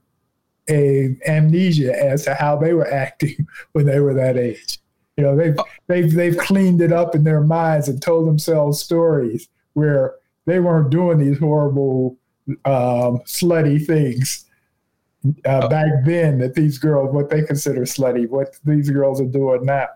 [0.70, 4.80] a amnesia as to how they were acting when they were that age.
[5.22, 9.50] You know, they've they've they've cleaned it up in their minds and told themselves stories
[9.74, 10.16] where
[10.48, 12.18] they weren't doing these horrible,
[12.66, 14.46] um, slutty things
[15.46, 16.40] uh, back then.
[16.40, 19.90] That these girls, what they consider slutty, what these girls are doing now.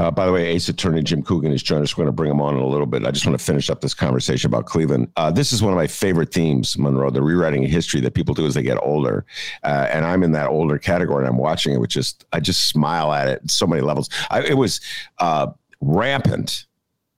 [0.00, 1.94] Uh, by the way, Ace Attorney Jim Coogan is joining us.
[1.94, 3.04] We're going to bring him on in a little bit.
[3.04, 5.12] I just want to finish up this conversation about Cleveland.
[5.16, 8.34] Uh, this is one of my favorite themes, Monroe, the rewriting of history that people
[8.34, 9.26] do as they get older.
[9.62, 12.68] Uh, and I'm in that older category and I'm watching it with just, I just
[12.68, 14.08] smile at it so many levels.
[14.30, 14.80] I, it was
[15.18, 15.48] uh,
[15.82, 16.64] rampant.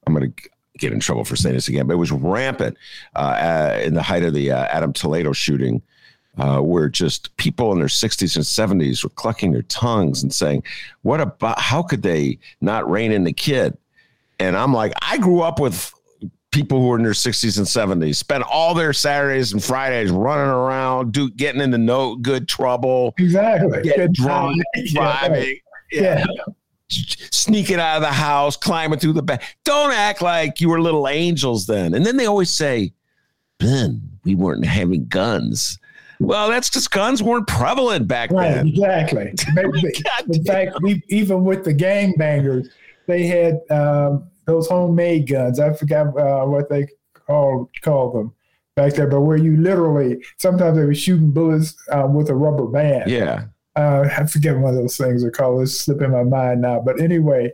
[0.04, 2.76] I'm going to get in trouble for saying this again, but it was rampant
[3.14, 5.82] uh, in the height of the uh, Adam Toledo shooting
[6.38, 10.62] uh, where just people in their 60s and 70s were clucking their tongues and saying,
[11.02, 11.60] "What about?
[11.60, 13.76] How could they not rein in the kid?"
[14.38, 15.92] And I'm like, I grew up with
[16.52, 20.52] people who were in their 60s and 70s, spent all their Saturdays and Fridays running
[20.52, 25.58] around, do getting into no good trouble, exactly, getting drunk, driving,
[25.90, 26.24] yeah.
[26.28, 26.52] yeah.
[26.88, 29.42] Sneaking out of the house, climbing through the back.
[29.64, 31.94] Don't act like you were little angels then.
[31.94, 32.92] And then they always say,
[33.58, 35.78] Ben, we weren't having guns.
[36.26, 38.68] Well, that's because guns weren't prevalent back right, then.
[38.68, 39.34] Exactly.
[40.34, 42.68] In fact, we, even with the gangbangers,
[43.06, 45.58] they had um, those homemade guns.
[45.60, 46.86] I forgot uh, what they
[47.26, 48.34] called called them
[48.76, 52.66] back there, but where you literally sometimes they were shooting bullets uh, with a rubber
[52.66, 53.10] band.
[53.10, 53.44] Yeah.
[53.74, 55.62] Uh, I forget one of those things are called.
[55.62, 56.80] It's slipping my mind now.
[56.80, 57.52] But anyway,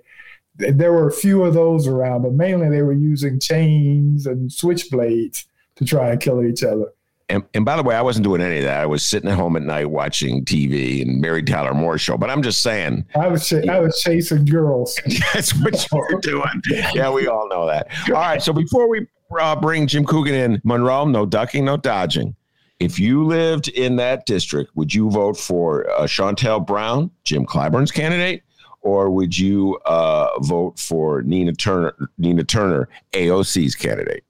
[0.57, 5.45] there were a few of those around, but mainly they were using chains and switchblades
[5.77, 6.93] to try and kill each other.
[7.31, 8.81] And, and by the way, I wasn't doing any of that.
[8.81, 12.17] I was sitting at home at night watching TV and Mary Tyler Moore show.
[12.17, 14.99] But I'm just saying, I was ch- I was chasing girls.
[15.35, 16.63] That's what you were doing.
[16.95, 17.89] Yeah, we all know that.
[18.09, 18.43] All right.
[18.43, 19.07] So before we
[19.39, 22.35] uh, bring Jim Coogan in, Monroe, no ducking, no dodging.
[22.81, 27.91] If you lived in that district, would you vote for uh, Shontel Brown, Jim Clyburn's
[27.91, 28.43] candidate,
[28.81, 34.25] or would you uh, vote for Nina Turner, Nina Turner, AOC's candidate?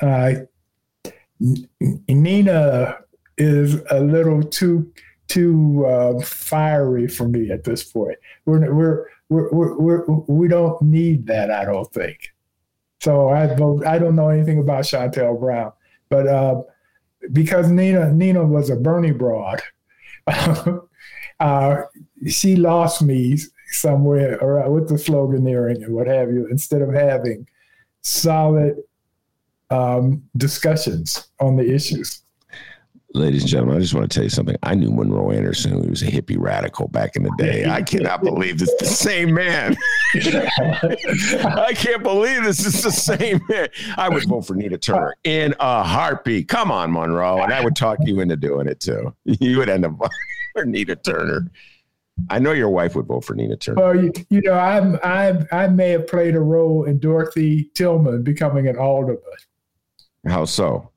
[0.00, 0.32] Uh,
[2.08, 2.98] Nina
[3.36, 4.92] is a little too
[5.28, 8.16] too uh, fiery for me at this point.
[8.46, 12.32] We're, we're, we're, we're, we don't need that, I don't think.
[13.00, 13.86] So I vote.
[13.86, 15.72] I don't know anything about Shontel Brown,
[16.08, 16.62] but uh,
[17.32, 19.60] because Nina Nina was a Bernie broad,
[21.40, 21.82] uh,
[22.26, 23.38] she lost me
[23.70, 26.48] somewhere with the sloganeering and what have you.
[26.50, 27.46] Instead of having
[28.02, 28.82] solid
[29.70, 32.22] um, discussions on the issues.
[33.14, 34.56] Ladies and gentlemen, I just want to tell you something.
[34.62, 37.64] I knew Monroe Anderson, He was a hippie radical back in the day.
[37.64, 39.76] I cannot believe this is the same man.
[40.14, 43.68] I can't believe this is the same man.
[43.96, 46.48] I would vote for Nina Turner in a heartbeat.
[46.48, 47.42] Come on, Monroe.
[47.42, 49.14] And I would talk you into doing it too.
[49.24, 49.98] You would end up
[50.54, 51.50] for Nina Turner.
[52.28, 53.80] I know your wife would vote for Nina Turner.
[53.80, 58.22] Well, you, you know, I'm, I'm, I may have played a role in Dorothy Tillman
[58.22, 59.22] becoming an alderman.
[60.28, 60.90] How so?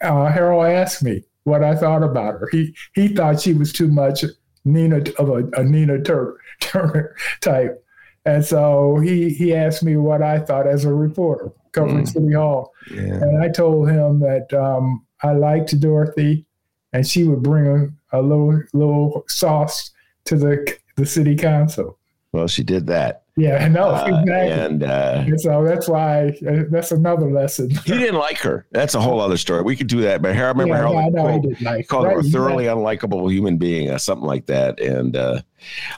[0.00, 2.48] Uh, Harold asked me what I thought about her.
[2.50, 4.24] He he thought she was too much
[4.64, 7.84] Nina of a, a Nina Tur- Turner type,
[8.24, 12.08] and so he he asked me what I thought as a reporter covering mm.
[12.08, 13.02] City Hall, yeah.
[13.02, 16.46] and I told him that um, I liked Dorothy,
[16.92, 19.90] and she would bring a, a little little sauce
[20.24, 21.98] to the the city council.
[22.32, 23.23] Well, she did that.
[23.36, 24.32] Yeah, no, uh, exactly.
[24.32, 27.70] And, uh, and, so that's why uh, that's another lesson.
[27.70, 28.64] he didn't like her.
[28.70, 29.62] That's a whole other story.
[29.62, 30.22] We could do that.
[30.22, 32.76] But Harold, remember yeah, Harold no, called, like, called right, her a thoroughly right.
[32.76, 34.78] unlikable human being, or something like that.
[34.78, 35.40] And uh,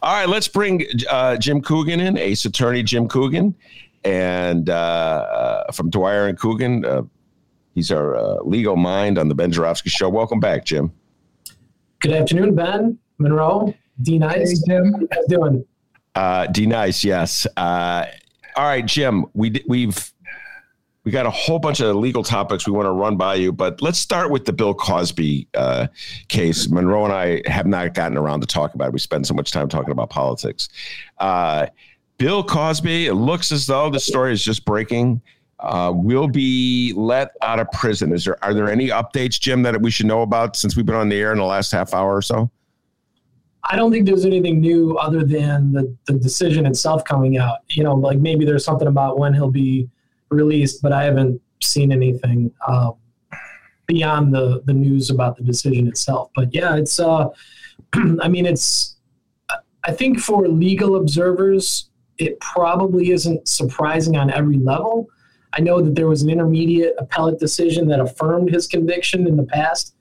[0.02, 3.54] all right, let's bring uh, Jim Coogan in, Ace Attorney Jim Coogan,
[4.04, 7.10] and uh, from Dwyer and Coogan.
[7.74, 10.08] he's our legal mind on the Ben Joravsky Show.
[10.08, 10.90] Welcome back, Jim.
[12.00, 13.74] Good afternoon, Ben Monroe.
[14.00, 14.62] D Nice.
[14.66, 15.08] Hey, Jim.
[15.10, 15.64] How you doing?
[16.16, 17.46] Uh, D Nice, yes.
[17.56, 18.06] Uh,
[18.56, 19.26] all right, Jim.
[19.34, 20.12] We we've
[21.04, 23.80] we got a whole bunch of legal topics we want to run by you, but
[23.80, 25.86] let's start with the Bill Cosby uh,
[26.28, 26.68] case.
[26.68, 28.92] Monroe and I have not gotten around to talk about it.
[28.94, 30.68] We spend so much time talking about politics.
[31.18, 31.66] Uh,
[32.18, 33.06] Bill Cosby.
[33.06, 35.20] It looks as though the story is just breaking.
[35.60, 38.12] Uh, will be let out of prison.
[38.12, 40.94] Is there are there any updates, Jim, that we should know about since we've been
[40.94, 42.50] on the air in the last half hour or so?
[43.68, 47.58] I don't think there's anything new other than the, the decision itself coming out.
[47.68, 49.88] You know, like maybe there's something about when he'll be
[50.30, 52.94] released, but I haven't seen anything um,
[53.86, 56.30] beyond the the news about the decision itself.
[56.34, 56.98] But yeah, it's.
[57.00, 57.28] Uh,
[58.20, 58.96] I mean, it's.
[59.84, 65.08] I think for legal observers, it probably isn't surprising on every level.
[65.52, 69.44] I know that there was an intermediate appellate decision that affirmed his conviction in the
[69.44, 69.95] past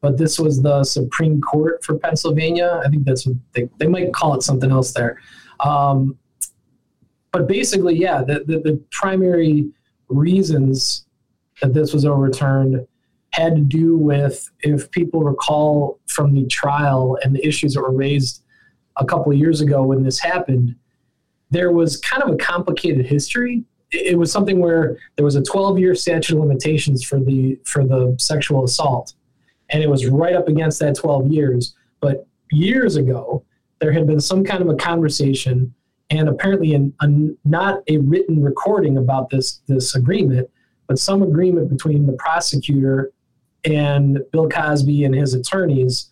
[0.00, 2.80] but this was the Supreme Court for Pennsylvania.
[2.84, 5.20] I think that's what they, they might call it something else there.
[5.60, 6.16] Um,
[7.32, 9.70] but basically, yeah, the, the, the, primary
[10.08, 11.06] reasons
[11.60, 12.86] that this was overturned
[13.32, 17.92] had to do with, if people recall from the trial and the issues that were
[17.92, 18.42] raised
[18.96, 20.74] a couple of years ago when this happened,
[21.50, 23.64] there was kind of a complicated history.
[23.92, 27.84] It was something where there was a 12 year statute of limitations for the for
[27.84, 29.14] the sexual assault
[29.70, 31.74] and it was right up against that 12 years.
[32.00, 33.44] But years ago,
[33.80, 35.74] there had been some kind of a conversation,
[36.10, 37.08] and apparently, in a,
[37.44, 40.48] not a written recording about this this agreement,
[40.86, 43.12] but some agreement between the prosecutor
[43.64, 46.10] and Bill Cosby and his attorneys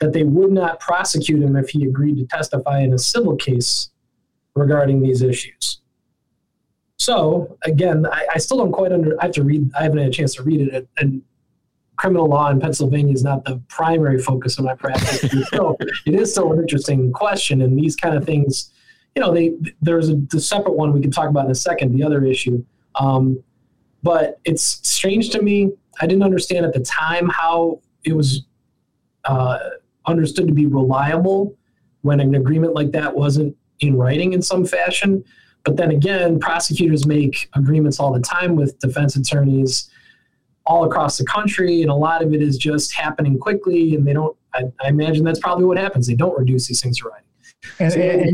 [0.00, 3.90] that they would not prosecute him if he agreed to testify in a civil case
[4.54, 5.80] regarding these issues.
[6.98, 9.20] So again, I, I, still don't quite under.
[9.20, 9.70] I have to read.
[9.78, 11.22] I haven't had a chance to read it, and
[11.98, 15.20] criminal law in Pennsylvania is not the primary focus of my practice.
[15.50, 15.76] so
[16.06, 18.72] it is still an interesting question, and these kind of things,
[19.14, 21.94] you know, they there's a separate one we can talk about in a second.
[21.94, 23.42] The other issue, um,
[24.02, 25.72] but it's strange to me.
[26.00, 28.46] I didn't understand at the time how it was
[29.24, 29.58] uh,
[30.06, 31.56] understood to be reliable
[32.02, 35.24] when an agreement like that wasn't in writing in some fashion.
[35.64, 39.90] But then again, prosecutors make agreements all the time with defense attorneys
[40.68, 44.12] all across the country, and a lot of it is just happening quickly, and they
[44.12, 44.36] don't.
[44.54, 46.06] I, I imagine that's probably what happens.
[46.06, 47.24] They don't reduce these things to writing.
[47.80, 48.28] And, so and, and,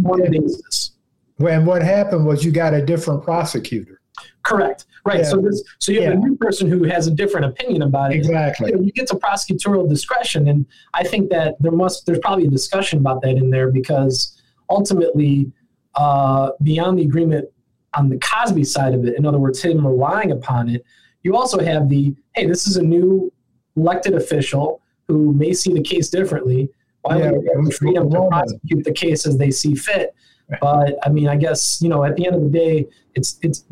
[1.49, 4.01] and what happened was you got a different prosecutor.
[4.43, 4.87] Correct.
[5.05, 5.19] Right.
[5.19, 5.25] Yeah.
[5.25, 6.19] So this, so you have yeah.
[6.19, 8.17] a new person who has a different opinion about it.
[8.17, 8.71] Exactly.
[8.71, 12.47] You, know, you, get to prosecutorial discretion, and I think that there must there's probably
[12.47, 15.53] a discussion about that in there because ultimately,
[15.95, 17.49] uh, beyond the agreement
[17.95, 20.85] on the Cosby side of it, in other words, him relying upon it,
[21.25, 23.33] you also have the hey, this is a new
[23.77, 26.71] elected official who may see the case differently.
[27.03, 30.15] Why yeah, would they have freedom to prosecute the case as they see fit?
[30.61, 33.65] But I mean, I guess you know, at the end of the day, it's it's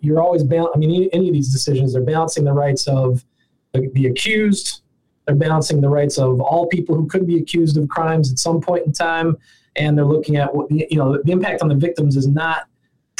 [0.00, 3.24] you're always bal- I mean, any of these decisions, they're balancing the rights of
[3.72, 4.80] the, the accused.
[5.26, 8.60] They're balancing the rights of all people who could be accused of crimes at some
[8.60, 9.36] point in time,
[9.76, 12.66] and they're looking at what you know the impact on the victims is not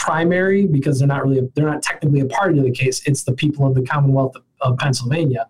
[0.04, 3.02] primary because they're not really they're not technically a party to the case.
[3.06, 5.46] It's the people of the Commonwealth of, Pennsylvania.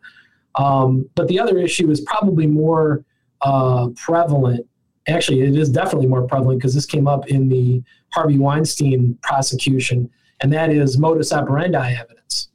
[0.54, 3.04] Um, but the other issue is probably more
[3.42, 4.66] uh, prevalent.
[5.08, 7.82] Actually, it is definitely more prevalent because this came up in the
[8.12, 10.08] Harvey Weinstein prosecution,
[10.40, 12.48] and that is modus operandi evidence.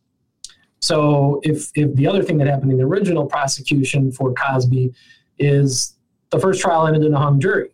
[0.80, 4.94] So, if if the other thing that happened in the original prosecution for Cosby
[5.38, 5.96] is
[6.30, 7.72] the first trial ended in a hung jury,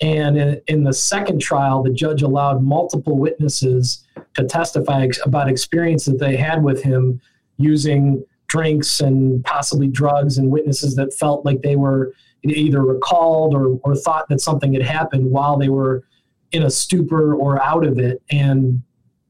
[0.00, 5.48] and in, in the second trial, the judge allowed multiple witnesses to testify ex- about
[5.48, 7.20] experience that they had with him
[7.56, 13.78] using drinks and possibly drugs and witnesses that felt like they were either recalled or,
[13.82, 16.04] or thought that something had happened while they were
[16.52, 18.22] in a stupor or out of it.
[18.30, 18.80] And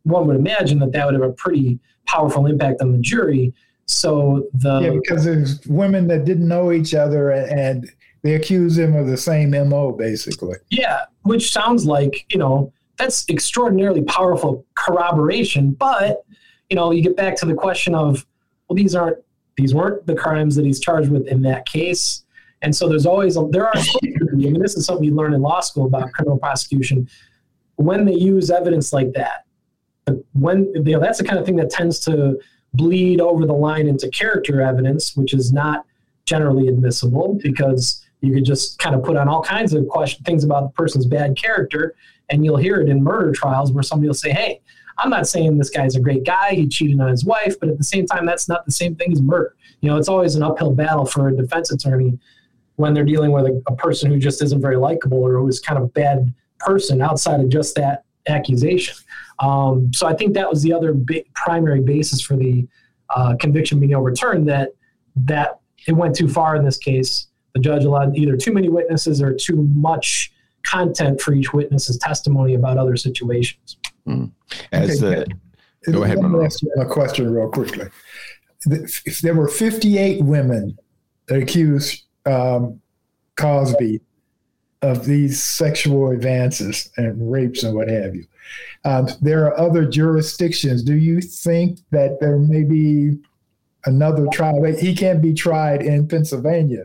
[0.03, 3.55] one would imagine that that would have a pretty powerful impact on the jury.
[3.87, 7.91] So the yeah, because there's women that didn't know each other and
[8.23, 10.57] they accuse him of the same mo basically.
[10.71, 15.71] Yeah, which sounds like you know that's extraordinarily powerful corroboration.
[15.73, 16.25] But
[16.69, 18.27] you know, you get back to the question of
[18.69, 19.19] well, these aren't
[19.57, 22.25] these weren't the crimes that he's charged with in that case.
[22.63, 25.41] And so there's always a, there are I mean this is something you learn in
[25.41, 27.09] law school about criminal prosecution
[27.77, 29.45] when they use evidence like that.
[30.33, 32.39] When you know, that's the kind of thing that tends to
[32.75, 35.85] bleed over the line into character evidence, which is not
[36.25, 40.45] generally admissible because you could just kind of put on all kinds of question things
[40.45, 41.95] about the person's bad character,
[42.31, 44.61] and you'll hear it in murder trials where somebody will say, "Hey,
[44.99, 46.55] I'm not saying this guy's a great guy.
[46.55, 49.13] He cheated on his wife, but at the same time, that's not the same thing
[49.13, 49.55] as murder.
[49.81, 52.19] You know, it's always an uphill battle for a defense attorney
[52.77, 55.61] when they're dealing with a, a person who just isn't very likable or who is
[55.61, 58.97] kind of a bad person outside of just that accusation.
[59.39, 62.67] Um, so I think that was the other big primary basis for the
[63.15, 64.49] uh, conviction being overturned.
[64.49, 64.71] That
[65.17, 67.28] that it went too far in this case.
[67.55, 70.33] The judge allowed either too many witnesses or too much
[70.65, 73.77] content for each witness's testimony about other situations.
[74.07, 74.33] Mm.
[74.73, 75.25] As okay,
[75.85, 76.19] the, go ahead.
[76.19, 77.87] Let me ask you a question real quickly.
[78.67, 80.79] If there were 58 women
[81.27, 82.81] that accused um,
[83.37, 84.01] Cosby
[84.83, 88.25] of these sexual advances and rapes and what have you.
[88.85, 90.83] Um, there are other jurisdictions.
[90.83, 93.19] Do you think that there may be
[93.87, 94.63] another trial?
[94.65, 96.85] He can't be tried in Pennsylvania,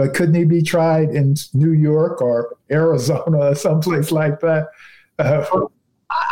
[0.00, 4.68] but couldn't he be tried in New York or Arizona or someplace like that?
[5.18, 5.44] Uh,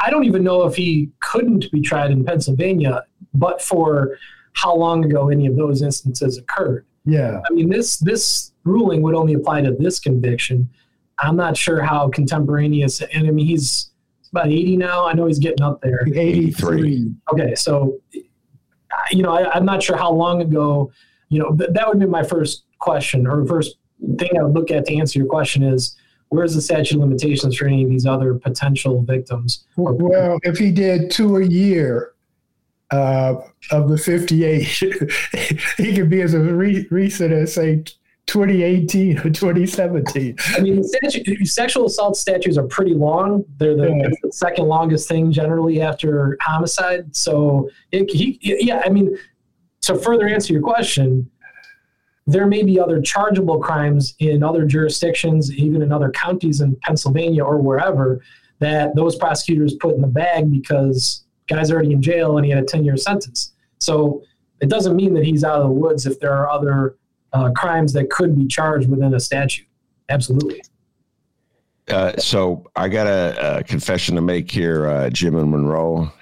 [0.03, 3.03] I don't even know if he couldn't be tried in Pennsylvania,
[3.35, 4.17] but for
[4.55, 6.87] how long ago any of those instances occurred.
[7.05, 7.43] Yeah.
[7.47, 10.71] I mean, this this ruling would only apply to this conviction.
[11.19, 13.91] I'm not sure how contemporaneous, and I mean, he's
[14.33, 15.07] about 80 now.
[15.07, 16.07] I know he's getting up there.
[16.07, 17.15] 83.
[17.35, 18.01] Okay, so
[19.11, 20.91] you know, I, am not sure how long ago.
[21.29, 23.77] You know, th- that would be my first question or first
[24.19, 25.97] thing I would look at to answer your question is
[26.29, 29.65] where's the statute of limitations for any of these other potential victims?
[29.77, 32.13] Well, if he did two a year
[32.91, 33.37] uh,
[33.71, 34.63] of the 58,
[35.77, 37.85] he could be as re- recent as, say,
[38.27, 40.37] 2018 or 2017.
[40.55, 43.45] I mean, statute, sexual assault statutes are pretty long.
[43.57, 44.09] They're the, yeah.
[44.23, 47.17] the, second longest thing generally after homicide.
[47.17, 49.17] So, it, he, yeah, I mean,
[49.83, 51.31] to further answer your question,
[52.29, 57.43] there may be other chargeable crimes in other jurisdictions, even in other counties in Pennsylvania
[57.43, 58.23] or wherever,
[58.59, 62.63] that those prosecutors put in the bag because guy's already in jail and he had
[62.63, 63.55] a 10 year sentence.
[63.79, 64.23] So
[64.61, 66.97] it doesn't mean that he's out of the woods if there are other
[67.33, 69.67] uh, crimes that could be charged within a statute.
[70.11, 70.63] Absolutely.
[71.89, 76.13] Uh, so I got a, a, confession to make here, uh, Jim and Monroe.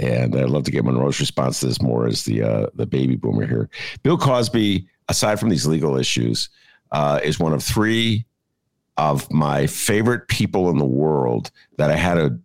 [0.00, 3.16] And I'd love to get Monroe's response to this more as the uh, the baby
[3.16, 3.68] boomer here.
[4.02, 6.48] Bill Cosby, aside from these legal issues,
[6.90, 8.24] uh, is one of three
[8.96, 12.38] of my favorite people in the world that I had to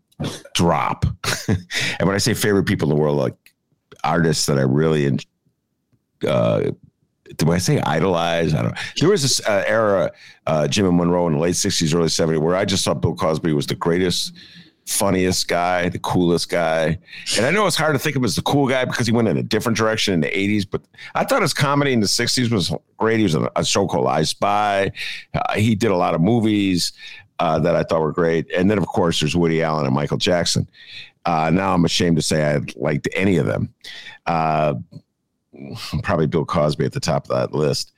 [0.54, 1.06] drop.
[1.48, 3.36] and when I say favorite people in the world, like
[4.04, 5.18] artists that I really
[6.28, 6.72] uh,
[7.38, 8.54] do I say idolize?
[8.54, 8.82] I don't know.
[9.00, 10.12] There was this uh, era,
[10.46, 13.16] uh, Jim and Monroe in the late 60s, early 70s, where I just thought Bill
[13.16, 14.34] Cosby was the greatest
[14.86, 16.98] funniest guy, the coolest guy.
[17.38, 19.14] And I know it's hard to think of him as the cool guy because he
[19.14, 20.82] went in a different direction in the 80s, but
[21.16, 23.18] I thought his comedy in the 60s was great.
[23.18, 24.92] He was on a show called I Spy.
[25.34, 26.94] Uh, he did a lot of movies
[27.40, 28.50] uh, that I thought were great.
[28.52, 30.70] And then, of course, there's Woody Allen and Michael Jackson.
[31.26, 33.74] Uh, now I'm ashamed to say I liked any of them.
[34.26, 34.76] Uh,
[36.04, 37.92] probably Bill Cosby at the top of that list.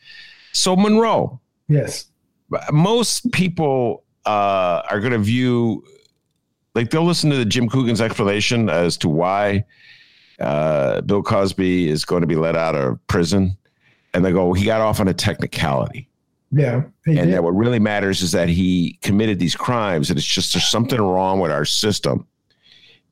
[0.54, 1.40] So, Monroe.
[1.68, 2.06] Yes.
[2.72, 5.84] Most people uh, are going to view,
[6.78, 9.66] like they'll listen to the Jim Coogan's explanation as to why
[10.40, 13.58] uh, Bill Cosby is going to be let out of prison,
[14.14, 16.08] and they go, he got off on a technicality.
[16.52, 16.84] Yeah.
[17.08, 20.70] And that what really matters is that he committed these crimes, and it's just there's
[20.70, 22.28] something wrong with our system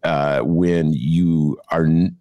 [0.04, 2.12] uh, when you are you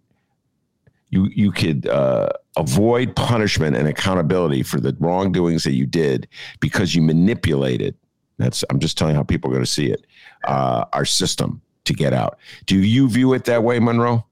[1.11, 6.27] you could uh, avoid punishment and accountability for the wrongdoings that you did
[6.59, 7.95] because you manipulated.
[8.39, 10.05] That's I'm just telling you how people are going to see it.
[10.47, 12.37] Uh, our system to get out.
[12.65, 14.25] Do you view it that way, Monroe?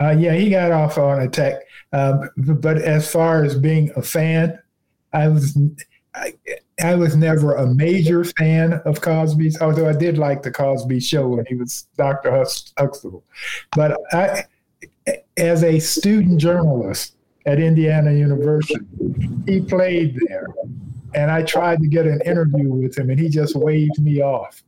[0.00, 1.62] Uh, yeah, he got off on a tech.
[1.92, 4.58] Um, but as far as being a fan,
[5.12, 5.56] I was
[6.14, 6.34] I,
[6.82, 11.28] I, was never a major fan of Cosby's, although I did like the Cosby Show
[11.28, 12.32] when he was Dr.
[12.32, 13.24] Huxtable.
[13.74, 14.44] But I,
[15.36, 17.16] as a student journalist
[17.46, 18.84] at Indiana University,
[19.46, 20.48] he played there,
[21.14, 24.62] and I tried to get an interview with him, and he just waved me off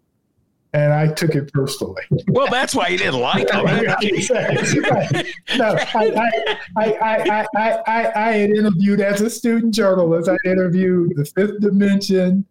[0.72, 2.02] and I took it personally.
[2.28, 3.64] Well, that's why you didn't like him.
[5.56, 6.32] no, I,
[6.76, 10.28] I, I, I, I, had interviewed as a student journalist.
[10.28, 12.44] I interviewed the Fifth Dimension,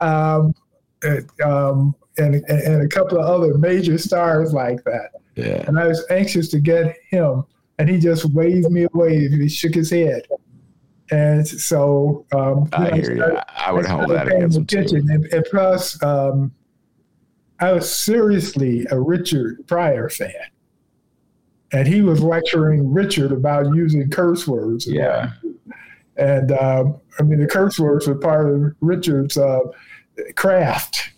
[0.00, 0.54] um,
[1.02, 5.10] and, um, and, and a couple of other major stars like that.
[5.34, 5.64] Yeah.
[5.66, 7.44] And I was anxious to get him,
[7.78, 9.28] and he just waved me away.
[9.28, 10.22] He shook his head.
[11.10, 13.40] And so um, I know, hear I, started, you.
[13.56, 14.96] I would hold that against him too.
[14.96, 16.52] And, and plus, um,
[17.60, 20.32] I was seriously a Richard Pryor fan.
[21.72, 24.86] And he was lecturing Richard about using curse words.
[24.86, 25.32] Yeah.
[26.16, 29.60] And um, I mean, the curse words were part of Richard's uh,
[30.36, 31.10] craft.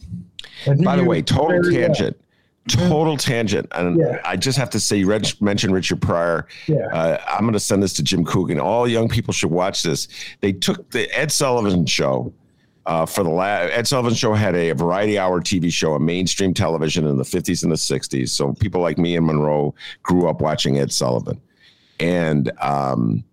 [0.82, 2.16] By the way, total tangent.
[2.16, 2.88] Well.
[2.88, 4.20] Total tangent, and yeah.
[4.24, 5.06] I just have to say, you
[5.40, 6.48] mentioned Richard Pryor.
[6.66, 6.86] Yeah.
[6.86, 8.58] Uh, I'm going to send this to Jim Coogan.
[8.58, 10.08] All young people should watch this.
[10.40, 12.32] They took the Ed Sullivan show,
[12.86, 16.54] uh, for the last Ed Sullivan Show had a variety hour TV show on mainstream
[16.54, 18.30] television in the 50s and the 60s.
[18.30, 21.40] So people like me and Monroe grew up watching Ed Sullivan,
[22.00, 23.24] and um,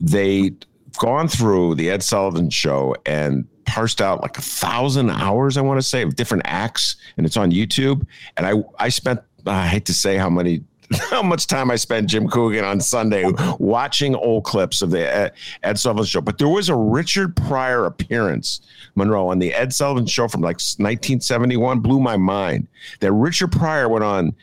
[0.00, 0.52] they
[0.98, 5.80] gone through the Ed Sullivan Show and parsed out like a thousand hours, I want
[5.80, 8.06] to say, of different acts, and it's on YouTube.
[8.36, 10.64] And I I spent I hate to say how many
[11.10, 13.24] how much time I spent Jim Coogan on Sunday
[13.58, 15.32] watching old clips of the Ed,
[15.62, 16.20] Ed, Sullivan show.
[16.20, 18.60] But there was a Richard Pryor appearance,
[18.94, 21.80] Monroe, on the Ed Sullivan show from like 1971.
[21.80, 22.68] Blew my mind
[23.00, 24.34] that Richard Pryor went on.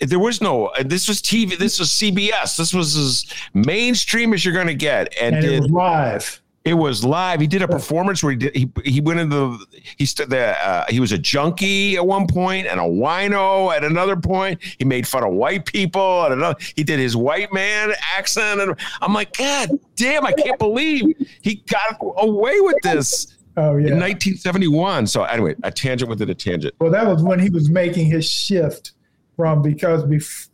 [0.00, 0.66] There was no.
[0.66, 1.58] Uh, this was TV.
[1.58, 2.56] This was CBS.
[2.56, 6.40] This was as mainstream as you're going to get, and, and did, it was live.
[6.64, 7.42] It was live.
[7.42, 9.58] He did a performance where he did, he he went into
[9.98, 10.56] he stood there.
[10.62, 14.62] Uh, he was a junkie at one point and a wino at another point.
[14.78, 16.58] He made fun of white people at another.
[16.74, 20.24] He did his white man accent, and I'm like, God damn!
[20.24, 23.36] I can't believe he got away with this.
[23.58, 25.06] Oh yeah, in 1971.
[25.06, 26.74] So anyway, a tangent within a tangent.
[26.80, 28.92] Well, that was when he was making his shift
[29.36, 30.02] from because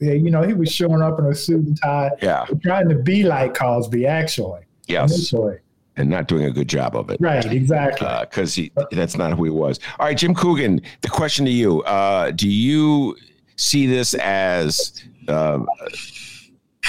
[0.00, 3.22] you know he was showing up in a suit and tie, yeah, trying to be
[3.22, 4.62] like Cosby actually.
[4.88, 5.12] Yes.
[5.12, 5.58] Initially
[6.00, 7.20] and not doing a good job of it.
[7.20, 8.08] Right, exactly.
[8.20, 9.78] Because uh, that's not who he was.
[9.98, 13.16] All right, Jim Coogan, the question to you: uh, Do you
[13.56, 15.60] see this as uh,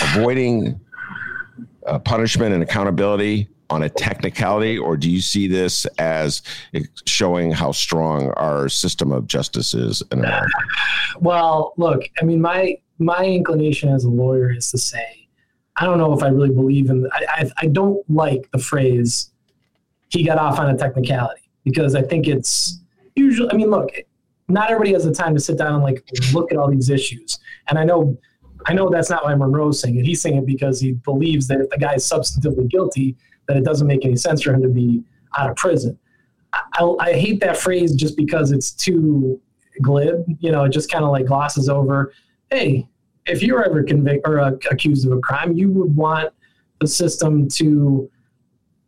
[0.02, 0.80] avoiding
[1.86, 6.42] uh, punishment and accountability on a technicality, or do you see this as
[7.06, 10.52] showing how strong our system of justice is in America?
[11.20, 15.21] Well, look, I mean, my my inclination as a lawyer is to say
[15.78, 17.08] I don't know if I really believe in.
[17.14, 19.32] I, I, I don't like the phrase
[20.10, 22.80] "he got off on a technicality" because I think it's
[23.16, 23.50] usually.
[23.52, 23.92] I mean, look,
[24.52, 26.04] not everybody has the time to sit down and like
[26.34, 27.40] look at all these issues.
[27.70, 28.18] And I know,
[28.68, 30.06] I know that's not why Monroe's saying it.
[30.06, 33.16] He's saying it because he believes that if the guy is substantively guilty,
[33.48, 35.04] that it doesn't make any sense for him to be
[35.38, 35.98] out of prison.
[36.54, 39.40] I, I hate that phrase just because it's too
[39.82, 40.26] glib.
[40.40, 42.14] You know, it just kind of like glosses over.
[42.50, 42.90] Hey,
[43.26, 46.34] if you were ever convicted or uh, accused of a crime, you would want
[46.80, 48.10] the system to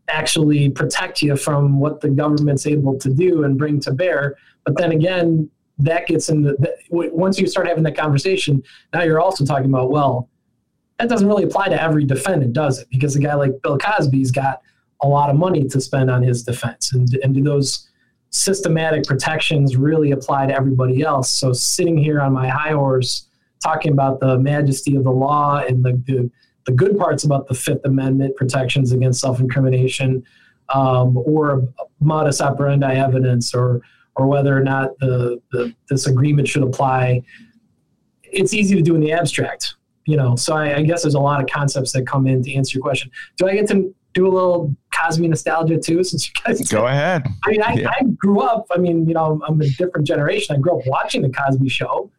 [0.07, 4.35] actually protect you from what the government's able to do and bring to bear.
[4.65, 8.63] But then again, that gets into the, once you start having that conversation,
[8.93, 10.29] now you're also talking about well,
[10.99, 12.87] that doesn't really apply to every defendant, does it?
[12.89, 14.61] Because a guy like Bill Cosby's got
[15.01, 17.89] a lot of money to spend on his defense, and and do those
[18.29, 21.31] systematic protections really apply to everybody else?
[21.31, 23.27] So sitting here on my high horse
[23.63, 26.29] talking about the majesty of the law and the, the,
[26.65, 30.23] the good parts about the Fifth Amendment protections against self incrimination,
[30.69, 31.67] um, or
[31.99, 33.81] modus operandi evidence, or
[34.15, 37.21] or whether or not the, the this agreement should apply.
[38.23, 40.35] It's easy to do in the abstract, you know.
[40.35, 42.83] So I, I guess there's a lot of concepts that come in to answer your
[42.83, 43.11] question.
[43.37, 47.23] Do I get to do a little Cosby nostalgia too, since you guys go ahead.
[47.45, 47.89] I mean, I, yeah.
[47.99, 48.65] I grew up.
[48.71, 50.55] I mean, you know, I'm a different generation.
[50.55, 52.09] I grew up watching the Cosby Show,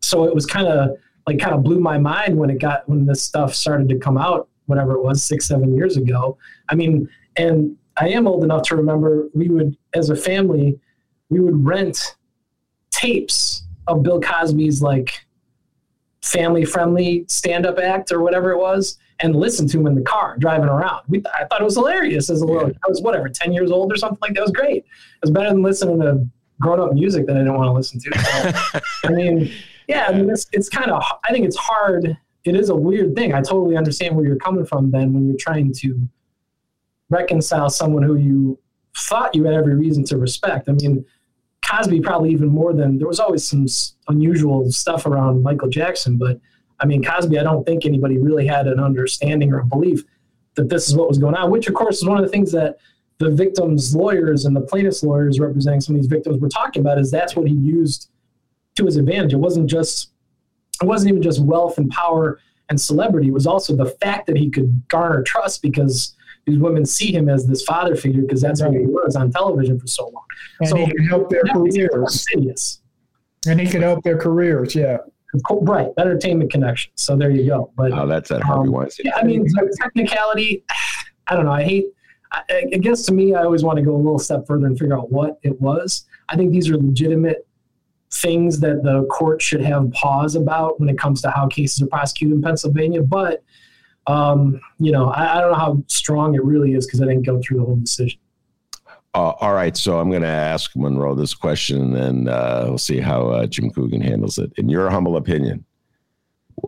[0.00, 3.06] so it was kind of like kind of blew my mind when it got when
[3.06, 4.48] this stuff started to come out.
[4.66, 6.38] Whatever it was, six seven years ago.
[6.70, 10.78] I mean, and I am old enough to remember we would, as a family,
[11.28, 12.16] we would rent
[12.90, 15.26] tapes of Bill Cosby's like
[16.22, 20.02] family friendly stand up act or whatever it was and listen to him in the
[20.02, 21.02] car driving around.
[21.08, 22.68] We, I thought it was hilarious as a little.
[22.68, 24.40] I was whatever, 10 years old or something like that.
[24.40, 24.78] It was great.
[24.78, 24.84] It
[25.22, 26.26] was better than listening to
[26.60, 28.18] grown up music that I didn't want to listen to.
[28.18, 29.52] So, I mean,
[29.88, 32.16] yeah, I mean, it's, it's kind of, I think it's hard.
[32.44, 33.32] It is a weird thing.
[33.32, 36.08] I totally understand where you're coming from then when you're trying to
[37.10, 38.58] reconcile someone who you
[38.96, 40.68] thought you had every reason to respect.
[40.68, 41.04] I mean,
[41.64, 43.66] Cosby probably even more than there was always some
[44.08, 46.38] unusual stuff around Michael Jackson, but
[46.80, 50.04] I mean Cosby, I don't think anybody really had an understanding or a belief
[50.56, 51.50] that this is what was going on.
[51.50, 52.76] Which of course is one of the things that
[53.18, 56.98] the victims' lawyers and the plaintiffs' lawyers representing some of these victims were talking about
[56.98, 58.10] is that's what he used
[58.76, 59.32] to his advantage.
[59.32, 60.10] It wasn't just
[60.82, 63.28] it wasn't even just wealth and power and celebrity.
[63.28, 66.14] It was also the fact that he could garner trust because
[66.46, 68.72] these women see him as this father figure because that's right.
[68.72, 70.24] who he was on television for so long.
[70.60, 71.92] And so he can help their careers.
[71.94, 72.80] Insidious.
[73.46, 74.98] And he can help their careers, yeah.
[75.50, 76.92] Right, entertainment connection.
[76.94, 77.72] So there you go.
[77.76, 79.06] But oh, that's that Harvey um, Weinstein.
[79.06, 79.46] Yeah, I mean,
[79.80, 80.64] technicality.
[81.26, 81.52] I don't know.
[81.52, 81.86] I hate.
[82.30, 84.78] I, I guess to me, I always want to go a little step further and
[84.78, 86.06] figure out what it was.
[86.28, 87.46] I think these are legitimate
[88.14, 91.86] things that the court should have pause about when it comes to how cases are
[91.86, 93.02] prosecuted in Pennsylvania.
[93.02, 93.42] But
[94.06, 97.22] um, you know, I, I, don't know how strong it really is because I didn't
[97.22, 98.20] go through the whole decision.
[99.14, 102.78] Uh, all right, so I'm going to ask Monroe this question, and then uh, we'll
[102.78, 104.52] see how uh, Jim Coogan handles it.
[104.56, 105.64] In your humble opinion,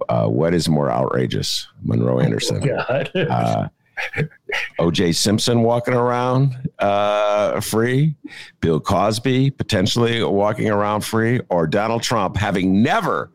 [0.08, 2.62] uh, what is more outrageous, Monroe Anderson?
[3.14, 3.68] Oh,
[4.78, 5.12] O.J.
[5.12, 8.14] Simpson walking around uh, free,
[8.60, 13.30] Bill Cosby potentially walking around free, or Donald Trump having never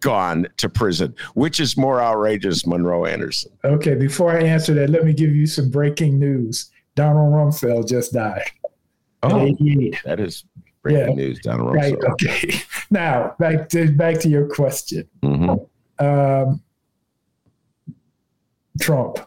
[0.00, 1.14] gone to prison.
[1.34, 3.52] Which is more outrageous, Monroe Anderson?
[3.64, 6.70] Okay, before I answer that, let me give you some breaking news.
[6.94, 8.42] Donald Rumsfeld just died.
[9.22, 9.50] Oh,
[10.04, 10.44] that is
[10.82, 11.26] breaking yeah.
[11.26, 11.38] news.
[11.40, 12.02] Donald Rumsfeld.
[12.02, 12.12] Right.
[12.12, 12.60] Okay.
[12.90, 15.06] Now back to back to your question.
[15.22, 16.02] Mm-hmm.
[16.02, 16.62] Um,
[18.80, 19.18] Trump.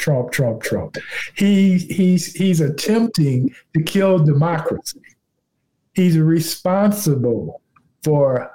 [0.00, 0.96] Trump, Trump, Trump.
[1.34, 5.00] He he's he's attempting to kill democracy.
[5.94, 7.60] He's responsible
[8.02, 8.50] for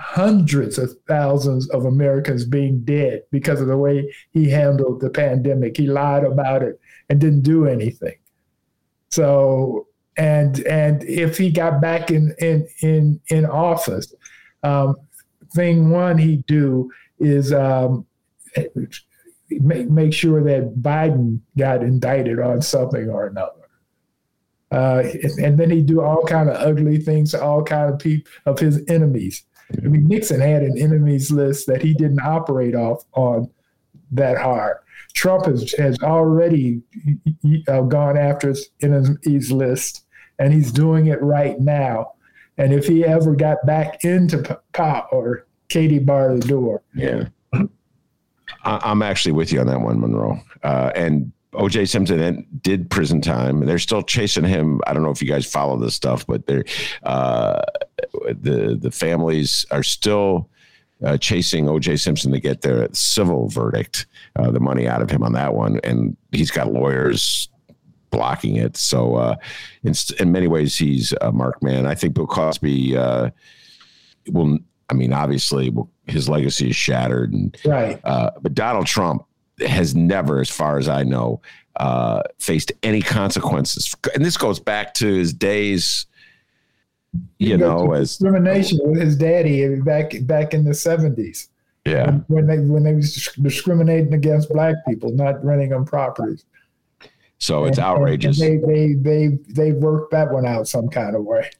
[0.00, 5.76] hundreds of thousands of Americans being dead because of the way he handled the pandemic.
[5.76, 8.16] He lied about it and didn't do anything.
[9.10, 14.12] So and and if he got back in in in in office,
[14.64, 14.96] um,
[15.54, 18.04] thing one he'd do is um,
[19.60, 23.52] make make sure that Biden got indicted on something or another.
[24.70, 25.02] Uh,
[25.38, 28.58] and then he'd do all kind of ugly things to all kind of people of
[28.58, 29.44] his enemies
[29.82, 33.50] I mean, Nixon had an enemies list that he didn't operate off on
[34.12, 34.78] that hard.
[35.14, 36.82] Trump has, has already
[37.68, 40.04] uh, gone after his enemies list,
[40.38, 42.12] and he's doing it right now.
[42.58, 46.82] And if he ever got back into power, Katie bar the door.
[46.94, 47.28] Yeah.
[48.64, 50.38] I'm actually with you on that one, Monroe.
[50.62, 53.64] Uh, and OJ Simpson did prison time.
[53.66, 54.80] They're still chasing him.
[54.86, 56.64] I don't know if you guys follow this stuff, but they're
[57.02, 57.60] uh,
[58.24, 60.48] the the families are still
[61.04, 65.22] uh, chasing OJ Simpson to get their civil verdict, uh, the money out of him
[65.22, 67.48] on that one, and he's got lawyers
[68.10, 68.76] blocking it.
[68.76, 69.36] So, uh,
[69.82, 71.86] in, in many ways, he's a mark man.
[71.86, 73.30] I think Bill Cosby uh,
[74.28, 74.58] will.
[74.92, 75.74] I mean, obviously,
[76.06, 77.98] his legacy is shattered, and right.
[78.04, 79.24] Uh, but Donald Trump
[79.66, 81.40] has never, as far as I know,
[81.76, 83.96] uh, faced any consequences.
[84.14, 86.04] And this goes back to his days,
[87.38, 91.48] you know, as discrimination with his daddy back back in the seventies.
[91.86, 96.44] Yeah, when they when they was discriminating against black people, not renting them properties.
[97.38, 98.38] So it's and, outrageous.
[98.42, 101.50] And they they they they worked that one out some kind of way.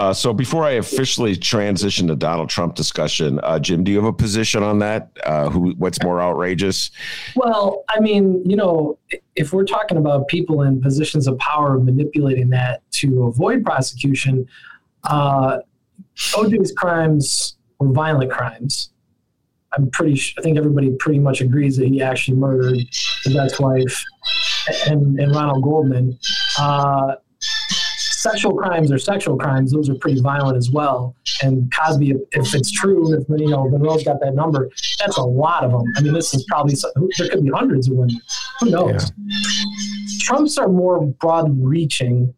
[0.00, 4.06] Uh, so before I officially transition to Donald Trump discussion, uh, Jim, do you have
[4.06, 5.10] a position on that?
[5.26, 6.90] Uh, who, what's more outrageous?
[7.36, 8.98] Well, I mean, you know,
[9.36, 14.48] if we're talking about people in positions of power manipulating that to avoid prosecution,
[15.04, 15.58] uh,
[16.16, 18.92] OJ's crimes were violent crimes.
[19.76, 20.20] I'm pretty.
[20.38, 22.78] I think everybody pretty much agrees that he actually murdered
[23.24, 24.02] his ex-wife
[24.86, 26.18] and, and Ronald Goldman.
[28.20, 29.72] Sexual crimes are sexual crimes.
[29.72, 31.16] Those are pretty violent as well.
[31.42, 34.68] And Cosby, if it's true, if you know Monroe's got that number,
[34.98, 35.84] that's a lot of them.
[35.96, 36.74] I mean, this is probably
[37.16, 38.20] there could be hundreds of women
[38.60, 39.10] Who knows?
[39.26, 39.38] Yeah.
[40.20, 42.34] Trump's are more broad reaching,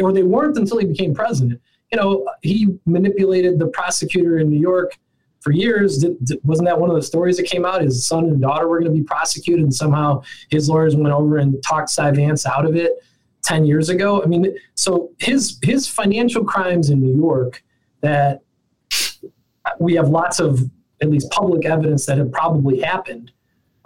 [0.00, 1.60] or they weren't until he became president.
[1.92, 4.96] You know, he manipulated the prosecutor in New York
[5.42, 5.98] for years.
[5.98, 7.82] Did, wasn't that one of the stories that came out?
[7.82, 11.36] His son and daughter were going to be prosecuted, and somehow his lawyers went over
[11.36, 12.92] and talked Cy Vance out of it
[13.42, 14.22] 10 years ago.
[14.22, 17.62] I mean, so his his financial crimes in New York
[18.00, 18.40] that
[19.78, 20.70] we have lots of
[21.02, 23.32] at least public evidence that have probably happened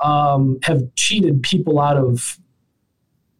[0.03, 2.39] um, have cheated people out of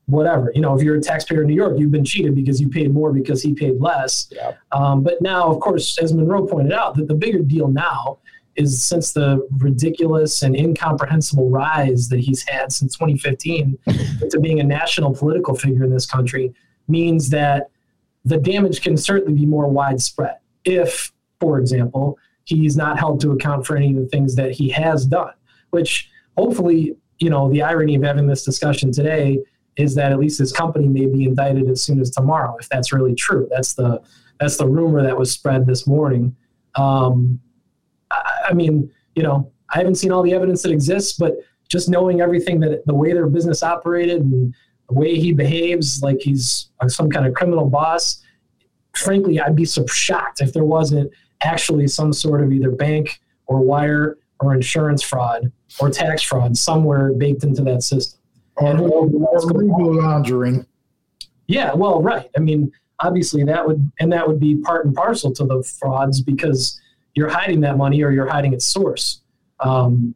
[0.07, 0.53] whatever.
[0.55, 2.93] You know, if you're a taxpayer in New York, you've been cheated because you paid
[2.93, 4.29] more because he paid less.
[4.31, 4.53] Yeah.
[4.73, 8.19] Um, but now, of course, as Monroe pointed out, that the bigger deal now
[8.57, 13.79] is since the ridiculous and incomprehensible rise that he's had since 2015
[14.31, 16.55] to being a national political figure in this country
[16.89, 17.71] means that
[18.25, 23.67] the damage can certainly be more widespread if, for example, he's not held to account
[23.67, 25.33] for any of the things that he has done,
[25.71, 29.39] which hopefully, you know, the irony of having this discussion today
[29.77, 32.93] is that at least his company may be indicted as soon as tomorrow, if that's
[32.93, 33.49] really true.
[33.51, 34.01] That's the
[34.41, 36.37] that's the rumor that was spread this morning.
[36.75, 37.41] Um,
[38.45, 41.37] I, mean, you know, I haven't seen all the evidence that exists, but
[41.69, 44.55] just knowing everything that the way their business operated and
[44.89, 48.23] the way he behaves, like he's some kind of criminal boss.
[48.95, 51.11] Frankly, I'd be so shocked if there wasn't
[51.43, 57.13] actually some sort of either bank or wire or insurance fraud or tax fraud somewhere
[57.13, 58.21] baked into that system
[58.57, 60.67] or, and or, legal laundering.
[61.47, 62.31] Yeah, well, right.
[62.37, 66.21] I mean, obviously that would and that would be part and parcel to the frauds
[66.21, 66.81] because
[67.15, 69.21] you're hiding that money or you're hiding its source.
[69.61, 70.15] Um,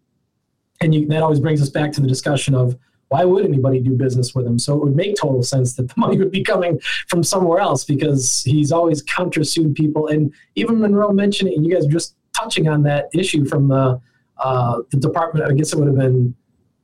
[0.81, 2.77] and you, that always brings us back to the discussion of
[3.09, 4.59] why would anybody do business with him?
[4.59, 6.79] So it would make total sense that the money would be coming
[7.09, 10.09] from somewhere else because he's always countersued people.
[10.09, 13.69] And even Monroe mentioned it, and you guys are just touching on that issue from
[13.69, 14.01] the
[14.39, 15.51] uh, the department.
[15.51, 16.35] I guess it would have been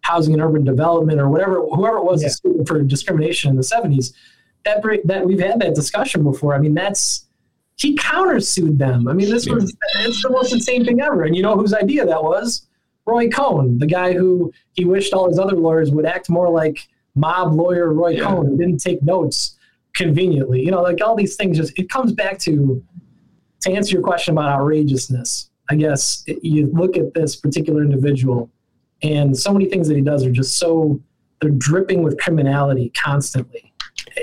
[0.00, 2.62] housing and urban development or whatever, whoever it was yeah.
[2.66, 4.12] for discrimination in the 70s,
[4.64, 6.54] that that we've had that discussion before.
[6.54, 7.26] I mean, that's
[7.76, 9.08] he countersued them.
[9.08, 11.24] I mean, this was it's the most insane thing ever.
[11.24, 12.66] And you know whose idea that was?
[13.06, 16.88] Roy Cohn, the guy who he wished all his other lawyers would act more like
[17.14, 18.24] mob lawyer Roy yeah.
[18.24, 19.58] Cohn and didn't take notes
[19.94, 20.62] conveniently.
[20.62, 22.82] You know, like all these things just it comes back to
[23.62, 25.50] to answer your question about outrageousness.
[25.70, 28.50] I guess it, you look at this particular individual
[29.02, 31.00] and so many things that he does are just so
[31.40, 33.72] they're dripping with criminality constantly.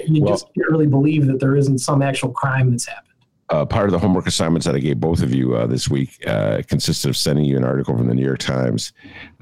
[0.08, 3.11] You well, just can't really believe that there isn't some actual crime that's happened.
[3.52, 6.26] Uh, part of the homework assignments that I gave both of you uh, this week
[6.26, 8.94] uh, consisted of sending you an article from the New York Times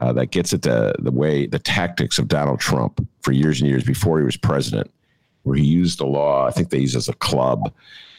[0.02, 3.70] uh, that gets at the the way the tactics of Donald Trump for years and
[3.70, 4.92] years before he was president,
[5.44, 6.48] where he used the law.
[6.48, 7.72] I think they use as a club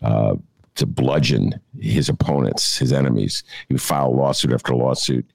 [0.03, 0.37] uh,
[0.77, 3.43] to bludgeon his opponents, his enemies.
[3.69, 5.27] He would file lawsuit after lawsuit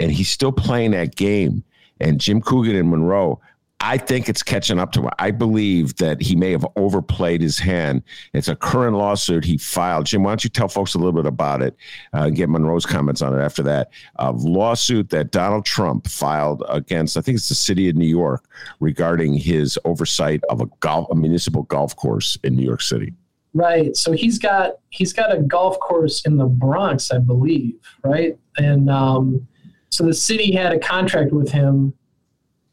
[0.00, 1.62] and he's still playing that game.
[2.00, 3.40] And Jim Coogan and Monroe,
[3.82, 5.10] I think it's catching up to him.
[5.18, 8.02] I believe that he may have overplayed his hand.
[8.34, 10.04] It's a current lawsuit he filed.
[10.04, 11.74] Jim, why don't you tell folks a little bit about it?
[12.12, 13.90] Uh, get Monroe's comments on it after that.
[14.16, 18.44] A lawsuit that Donald Trump filed against, I think it's the city of New York,
[18.80, 23.14] regarding his oversight of a golf, a municipal golf course in New York City.
[23.54, 23.96] Right.
[23.96, 27.74] So he's got he's got a golf course in the Bronx, I believe.
[28.04, 29.48] Right, and um,
[29.88, 31.94] so the city had a contract with him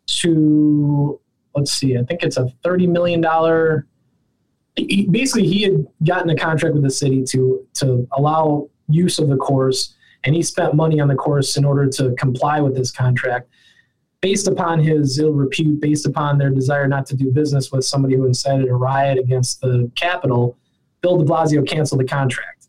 [0.07, 1.19] to,
[1.55, 3.21] let's see, I think it's a $30 million.
[5.11, 9.37] basically, he had gotten a contract with the city to, to allow use of the
[9.37, 13.49] course, and he spent money on the course in order to comply with this contract.
[14.21, 18.15] Based upon his ill repute, based upon their desire not to do business with somebody
[18.15, 20.57] who incited a riot against the Capitol,
[21.01, 22.67] Bill de Blasio canceled the contract.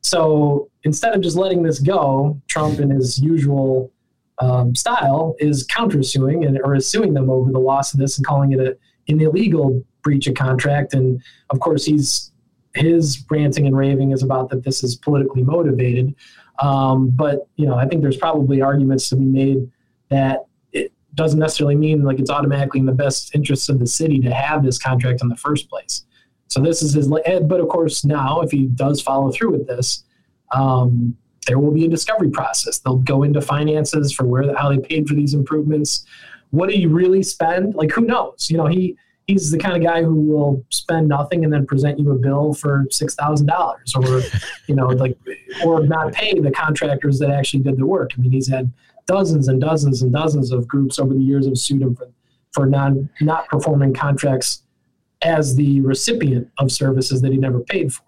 [0.00, 3.92] So instead of just letting this go, Trump, in his usual
[4.40, 8.26] um, style, is countersuing and or is suing them over the loss of this and
[8.26, 8.76] calling it a,
[9.08, 10.94] an illegal breach of contract.
[10.94, 12.32] And of course, he's
[12.74, 16.14] his ranting and raving is about that this is politically motivated.
[16.60, 19.70] Um, but you know, I think there's probably arguments to be made
[20.08, 24.20] that it doesn't necessarily mean like it's automatically in the best interests of the city
[24.20, 26.04] to have this contract in the first place.
[26.48, 27.08] So this is his.
[27.08, 30.04] But of course, now if he does follow through with this,
[30.52, 32.78] um, there will be a discovery process.
[32.78, 36.04] They'll go into finances for where how they paid for these improvements.
[36.50, 37.74] What did you really spend?
[37.74, 38.48] Like who knows?
[38.50, 41.98] You know, he he's the kind of guy who will spend nothing and then present
[41.98, 44.20] you a bill for six thousand dollars, or
[44.66, 45.16] you know, like
[45.64, 48.12] or not pay the contractors that actually did the work.
[48.16, 48.72] I mean, he's had
[49.06, 52.08] dozens and dozens and dozens of groups over the years have sued him for
[52.52, 54.62] for non not performing contracts
[55.22, 58.04] as the recipient of services that he never paid for.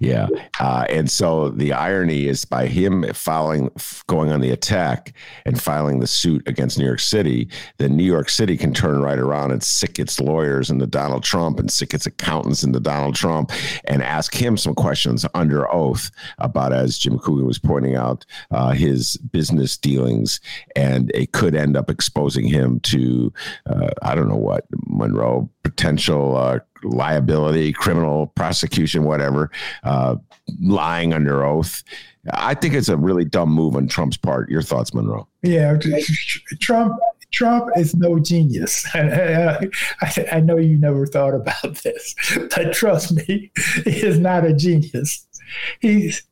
[0.00, 0.28] Yeah.
[0.60, 3.70] Uh, and so the irony is by him filing,
[4.06, 5.14] going on the attack
[5.44, 9.18] and filing the suit against New York City, then New York City can turn right
[9.18, 13.52] around and sick its lawyers into Donald Trump and sick its accountants into Donald Trump
[13.84, 18.70] and ask him some questions under oath about, as Jim Coogan was pointing out, uh,
[18.70, 20.40] his business dealings.
[20.74, 23.32] And it could end up exposing him to,
[23.66, 29.50] uh, I don't know what, Monroe, potential uh, liability, criminal prosecution, whatever,
[29.84, 30.16] uh,
[30.60, 31.82] lying under oath.
[32.32, 34.50] I think it's a really dumb move on Trump's part.
[34.50, 35.28] Your thoughts, Monroe?
[35.42, 35.78] Yeah,
[36.60, 36.98] Trump.
[37.32, 38.86] Trump is no genius.
[38.94, 39.68] I,
[40.32, 42.14] I know you never thought about this,
[42.54, 43.50] but trust me,
[43.84, 45.26] he is not a genius.
[45.80, 46.22] He's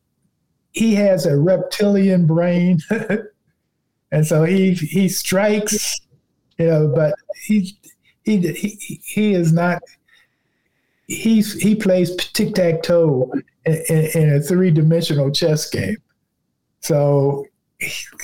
[0.72, 2.78] he has a reptilian brain,
[4.12, 6.00] and so he he strikes,
[6.58, 6.92] you know.
[6.94, 7.14] But
[7.44, 7.76] he
[8.24, 9.82] he he, he is not
[11.06, 13.32] he's he plays tic tac toe
[13.64, 15.96] in, in, a three dimensional chess game.
[16.80, 17.46] So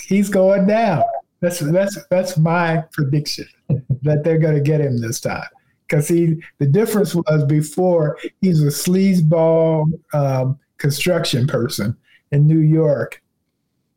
[0.02, 1.02] he's going down.
[1.40, 3.46] That's that's that's my prediction
[4.02, 5.48] that they're going to get him this time
[5.88, 11.96] because he the difference was before he's a sleazeball um, construction person
[12.32, 13.22] in New York,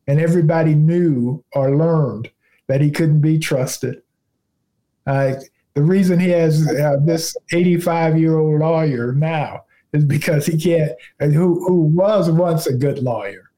[0.06, 2.30] and everybody knew or learned
[2.66, 4.02] that he couldn't be trusted.
[5.06, 5.34] Uh,
[5.74, 10.92] the reason he has uh, this 85 year old lawyer now is because he can't,
[11.20, 13.50] who, who was once a good lawyer,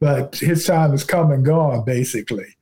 [0.00, 2.56] but his time is come and gone, basically.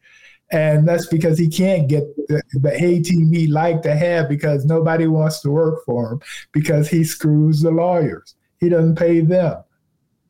[0.53, 4.65] And that's because he can't get the, the A team he liked to have because
[4.65, 6.21] nobody wants to work for him
[6.53, 8.35] because he screws the lawyers.
[8.59, 9.63] He doesn't pay them.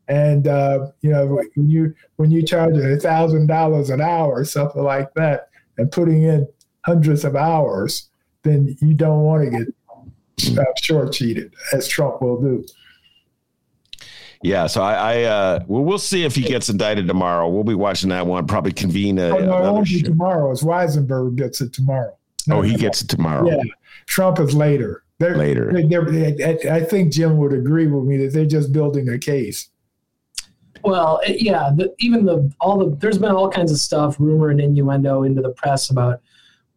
[0.08, 4.44] And uh, you know when you when you charge a thousand dollars an hour or
[4.44, 6.48] something like that, and putting in
[6.84, 8.09] hundreds of hours,
[8.42, 12.64] then you don't want to get uh, short cheated, as Trump will do.
[14.42, 17.48] Yeah, so I, I uh, well, we'll see if he gets indicted tomorrow.
[17.48, 18.46] We'll be watching that one.
[18.46, 20.50] Probably convene a, oh, no, it won't be tomorrow.
[20.50, 22.16] It's Weisselberg gets it tomorrow.
[22.46, 22.80] No, oh, he tomorrow.
[22.80, 23.50] gets it tomorrow.
[23.50, 23.62] Yeah,
[24.06, 25.04] Trump is later.
[25.18, 25.70] They're, later.
[25.70, 29.68] They're, they're, I think Jim would agree with me that they're just building a case.
[30.82, 34.58] Well, yeah, the, even the all the there's been all kinds of stuff, rumor and
[34.58, 36.22] innuendo into the press about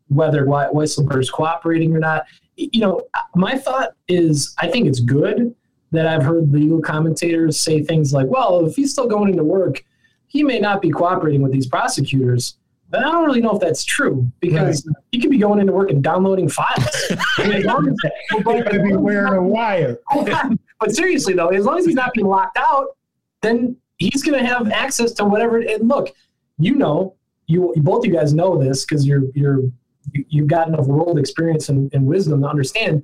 [0.07, 2.25] whether Weisselberg's cooperating or not.
[2.55, 3.01] You know,
[3.35, 5.55] my thought is I think it's good
[5.91, 9.83] that I've heard legal commentators say things like, well, if he's still going into work,
[10.27, 12.57] he may not be cooperating with these prosecutors.
[12.89, 14.95] But I don't really know if that's true because right.
[15.11, 17.11] he could be going into work and downloading files.
[17.37, 17.95] I mean,
[18.31, 19.97] he could be wearing a wire.
[20.79, 22.97] but seriously, though, as long as he's not being locked out,
[23.41, 25.57] then he's going to have access to whatever.
[25.59, 26.13] And look,
[26.59, 27.15] you know,
[27.47, 29.61] you both you guys know this because you're you're
[30.11, 33.03] you've got enough world experience and, and wisdom to understand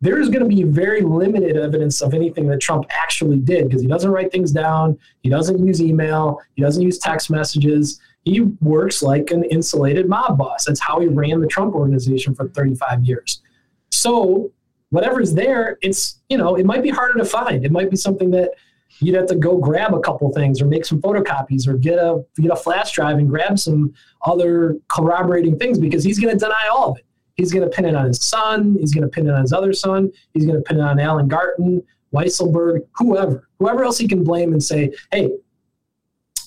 [0.00, 3.88] there's going to be very limited evidence of anything that Trump actually did because he
[3.88, 8.00] doesn't write things down, he doesn't use email, he doesn't use text messages.
[8.24, 10.66] He works like an insulated mob boss.
[10.66, 13.42] That's how he ran the Trump organization for 35 years.
[13.90, 14.52] So,
[14.90, 17.64] whatever's there, it's, you know, it might be harder to find.
[17.64, 18.52] It might be something that
[19.00, 22.24] you'd have to go grab a couple things or make some photocopies or get a
[22.36, 23.92] get a flash drive and grab some
[24.24, 27.04] other corroborating things because he's going to deny all of it.
[27.36, 28.76] He's going to pin it on his son.
[28.80, 30.10] He's going to pin it on his other son.
[30.34, 31.82] He's going to pin it on Alan Garten,
[32.12, 35.30] Weisselberg, whoever, whoever else he can blame and say, "Hey,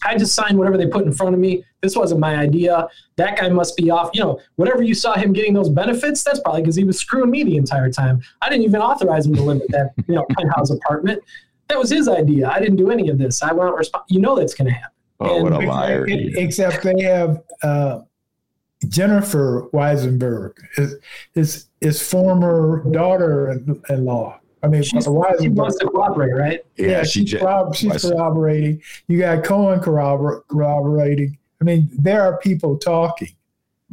[0.04, 1.64] I just signed whatever they put in front of me.
[1.82, 2.88] This wasn't my idea.
[3.18, 4.10] That guy must be off.
[4.14, 7.30] You know, whatever you saw him getting those benefits, that's probably because he was screwing
[7.30, 8.22] me the entire time.
[8.42, 11.22] I didn't even authorize him to live at that, you know, penthouse apartment.
[11.72, 12.50] That was his idea.
[12.50, 13.42] I didn't do any of this.
[13.42, 14.04] I won't respond.
[14.10, 14.92] You know that's going to happen.
[15.22, 16.06] Oh, and what a liar!
[16.10, 18.02] Except they have uh,
[18.90, 20.96] Jennifer Weisselberg, his,
[21.34, 24.40] his, his former daughter-in-law.
[24.64, 25.10] I mean, she's, she
[25.50, 26.60] wants to cooperate, right?
[26.76, 28.82] Yeah, yeah she she's, corrobor- she's corroborating.
[29.08, 31.38] You got Cohen corrobor- corroborating.
[31.62, 33.30] I mean, there are people talking.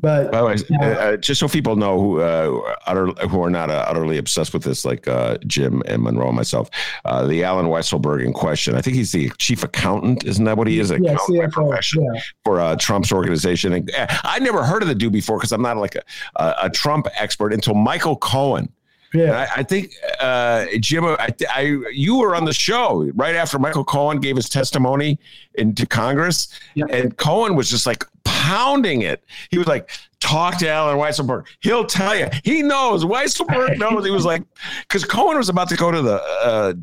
[0.01, 3.51] But by the way, uh, uh, just so people know who uh, utter, who are
[3.51, 6.70] not uh, utterly obsessed with this, like uh, Jim and Monroe and myself,
[7.05, 8.76] uh, the Allen Weisselberg in question.
[8.76, 10.90] I think he's the chief accountant, isn't that what he is?
[10.90, 12.20] Yeah, profession yeah.
[12.44, 13.72] for Trump's organization.
[13.72, 13.90] And
[14.22, 17.53] I never heard of the dude before because I'm not like a, a Trump expert
[17.53, 18.72] until Michael Cohen
[19.14, 21.61] yeah, I, I, think uh, Jim, I, I,
[21.92, 25.18] you were on the show right after Michael Cohen gave his testimony
[25.55, 26.88] into Congress, yep.
[26.90, 29.24] and Cohen was just like pounding it.
[29.50, 31.46] He was like, "Talk to Allen Weisselberg.
[31.60, 32.28] He'll tell you.
[32.44, 33.04] He knows.
[33.04, 34.42] Weisselberg knows." He was like,
[34.82, 36.74] because Cohen was about to go to the uh,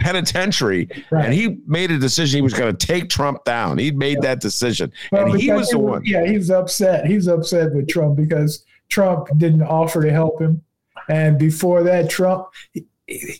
[0.00, 1.26] penitentiary, right.
[1.26, 2.38] and he made a decision.
[2.38, 3.78] He was going to take Trump down.
[3.78, 6.02] He'd made that decision, well, and he was the one.
[6.04, 7.06] Yeah, he's upset.
[7.06, 10.62] He's upset with Trump because Trump didn't offer to help him
[11.08, 12.48] and before that, Trump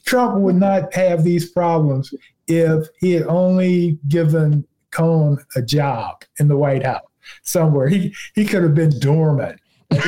[0.05, 2.15] Trump would not have these problems
[2.47, 7.03] if he had only given Cohen a job in the White House
[7.43, 7.89] somewhere.
[7.89, 9.61] He he could have been dormant.
[9.91, 10.03] but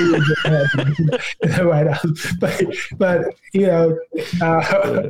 [2.96, 3.98] but you know,
[4.42, 5.02] uh,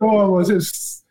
[0.00, 1.04] was his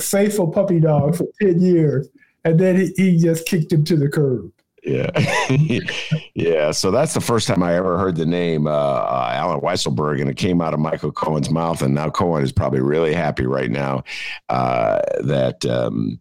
[0.00, 2.08] faithful puppy dog for ten years,
[2.44, 4.50] and then he, he just kicked him to the curb.
[4.82, 5.10] Yeah,
[6.34, 6.70] yeah.
[6.70, 10.30] So that's the first time I ever heard the name uh, uh, Allen Weisselberg, and
[10.30, 11.82] it came out of Michael Cohen's mouth.
[11.82, 14.04] And now Cohen is probably really happy right now
[14.48, 16.18] uh, that um,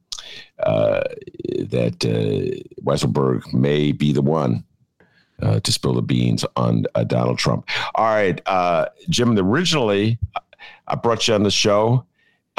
[0.60, 1.02] uh,
[1.60, 4.64] that uh, Weisselberg may be the one
[5.42, 7.68] uh, to spill the beans on Donald Trump.
[7.96, 8.42] All right,
[9.10, 9.38] Jim.
[9.38, 10.20] Originally,
[10.88, 12.06] I brought you on the show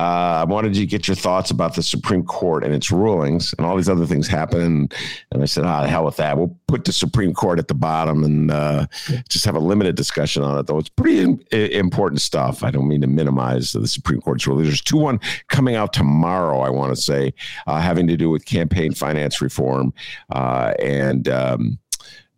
[0.01, 3.55] uh, I wanted you to get your thoughts about the Supreme Court and its rulings,
[3.59, 4.89] and all these other things happen.
[5.31, 6.39] And I said, "Ah, oh, hell with that.
[6.39, 8.87] We'll put the Supreme Court at the bottom and uh,
[9.29, 12.65] just have a limited discussion on it." Though it's pretty in, important stuff.
[12.65, 14.65] I don't mean to minimize the Supreme Court's ruling.
[14.65, 16.61] There's two one coming out tomorrow.
[16.61, 17.35] I want to say
[17.67, 19.93] uh, having to do with campaign finance reform
[20.31, 21.79] uh, and um,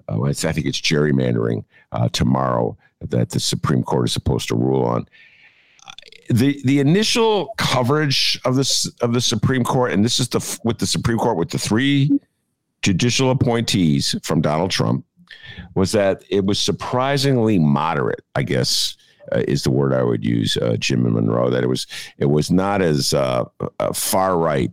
[0.08, 4.84] uh, I think it's gerrymandering uh, tomorrow that the Supreme Court is supposed to rule
[4.84, 5.06] on
[6.30, 10.78] the the initial coverage of this of the Supreme Court, and this is the with
[10.78, 12.10] the Supreme Court with the three
[12.82, 15.04] judicial appointees from Donald Trump,
[15.74, 18.24] was that it was surprisingly moderate.
[18.34, 18.96] I guess
[19.32, 21.50] uh, is the word I would use, uh, Jim and Monroe.
[21.50, 21.86] That it was
[22.18, 23.44] it was not as uh,
[23.78, 24.70] uh far right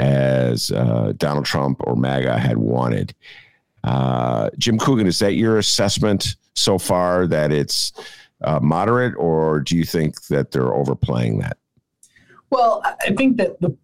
[0.00, 3.14] as uh, Donald Trump or MAGA had wanted.
[3.84, 7.92] Uh, Jim Coogan, is that your assessment so far that it's
[8.42, 11.56] uh, moderate, or do you think that they're overplaying that?
[12.50, 13.76] Well, I think that the,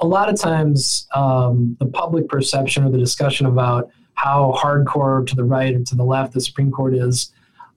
[0.00, 5.34] a lot of times um, the public perception or the discussion about how hardcore to
[5.34, 7.32] the right or to the left the Supreme Court is,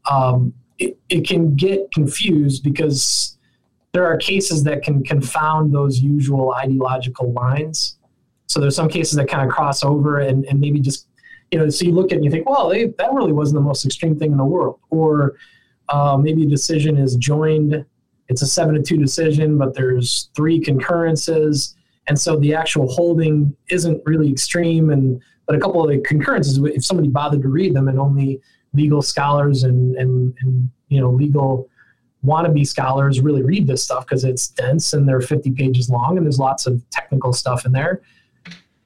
[0.09, 3.37] um, it, it can get confused because
[3.93, 7.97] there are cases that can confound those usual ideological lines.
[8.47, 11.07] So there's some cases that kind of cross over and, and maybe just,
[11.49, 13.61] you know, so you look at and you think, well, they, that really wasn't the
[13.61, 14.79] most extreme thing in the world.
[14.89, 15.37] Or
[15.89, 17.85] uh, maybe decision is joined.
[18.27, 21.75] It's a seven to two decision, but there's three concurrences,
[22.07, 24.89] and so the actual holding isn't really extreme.
[24.89, 28.41] And but a couple of the concurrences, if somebody bothered to read them, and only
[28.73, 31.69] legal scholars and and, and you know legal
[32.25, 36.25] wannabe scholars really read this stuff because it's dense and they're 50 pages long and
[36.25, 38.01] there's lots of technical stuff in there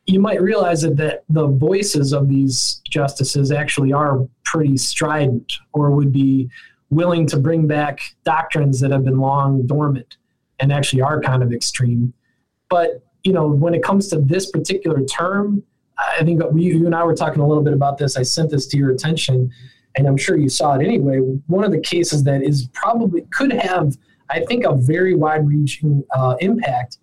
[0.10, 5.92] you might realize that, that the voices of these justices actually are pretty strident or
[5.92, 6.50] would be
[6.90, 10.18] willing to bring back doctrines that have been long dormant
[10.60, 12.14] and actually are kind of extreme.
[12.70, 15.64] But you know, when it comes to this particular term,
[15.98, 18.16] I think we, you and I were talking a little bit about this.
[18.16, 19.52] I sent this to your attention,
[19.96, 21.18] and I'm sure you saw it anyway.
[21.48, 23.98] One of the cases that is probably could have,
[24.30, 27.00] I think, a very wide-reaching uh, impact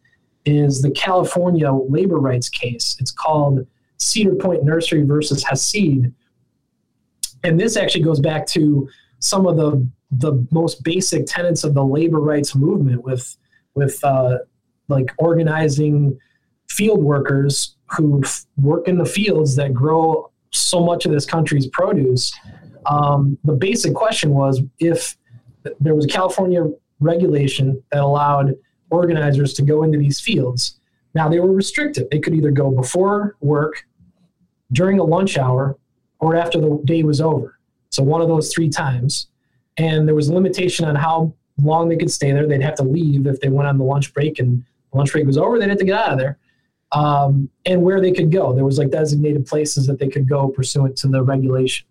[0.46, 2.96] is the California labor rights case.
[2.98, 3.66] It's called
[3.98, 6.12] Cedar Point Nursery versus Hassid,
[7.44, 8.88] and this actually goes back to
[9.18, 13.36] some of the the most basic tenets of the labor rights movement with
[13.74, 14.38] with uh,
[14.88, 16.18] like organizing
[16.68, 21.66] field workers who f- work in the fields that grow so much of this country's
[21.68, 22.32] produce.
[22.86, 25.16] Um, the basic question was if
[25.80, 26.64] there was a California
[27.00, 28.54] regulation that allowed
[28.90, 30.78] organizers to go into these fields.
[31.14, 33.84] Now they were restricted; they could either go before work,
[34.72, 35.76] during a lunch hour,
[36.20, 37.55] or after the day was over.
[37.90, 39.28] So one of those three times.
[39.78, 42.46] And there was a limitation on how long they could stay there.
[42.46, 45.26] They'd have to leave if they went on the lunch break and the lunch break
[45.26, 46.38] was over, they'd have to get out of there.
[46.92, 48.54] Um, and where they could go.
[48.54, 51.86] There was like designated places that they could go pursuant to the regulation.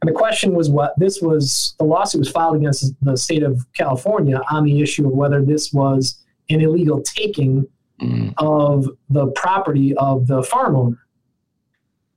[0.00, 3.60] And the question was what this was the lawsuit was filed against the state of
[3.72, 7.66] California on the issue of whether this was an illegal taking
[8.00, 8.32] mm.
[8.38, 11.06] of the property of the farm owner.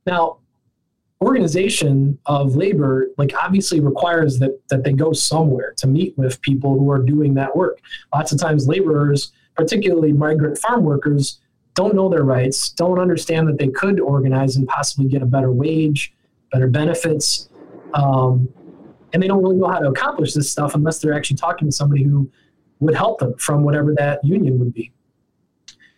[0.06, 0.38] Now,
[1.22, 6.78] organization of labor like obviously requires that that they go somewhere to meet with people
[6.78, 7.80] who are doing that work.
[8.14, 11.40] Lots of times laborers particularly migrant farm workers
[11.74, 15.52] don't know their rights don't understand that they could organize and possibly get a better
[15.52, 16.12] wage
[16.50, 17.48] better benefits
[17.94, 18.48] um,
[19.12, 21.72] and they don't really know how to accomplish this stuff unless they're actually talking to
[21.72, 22.30] somebody who
[22.80, 24.90] would help them from whatever that union would be.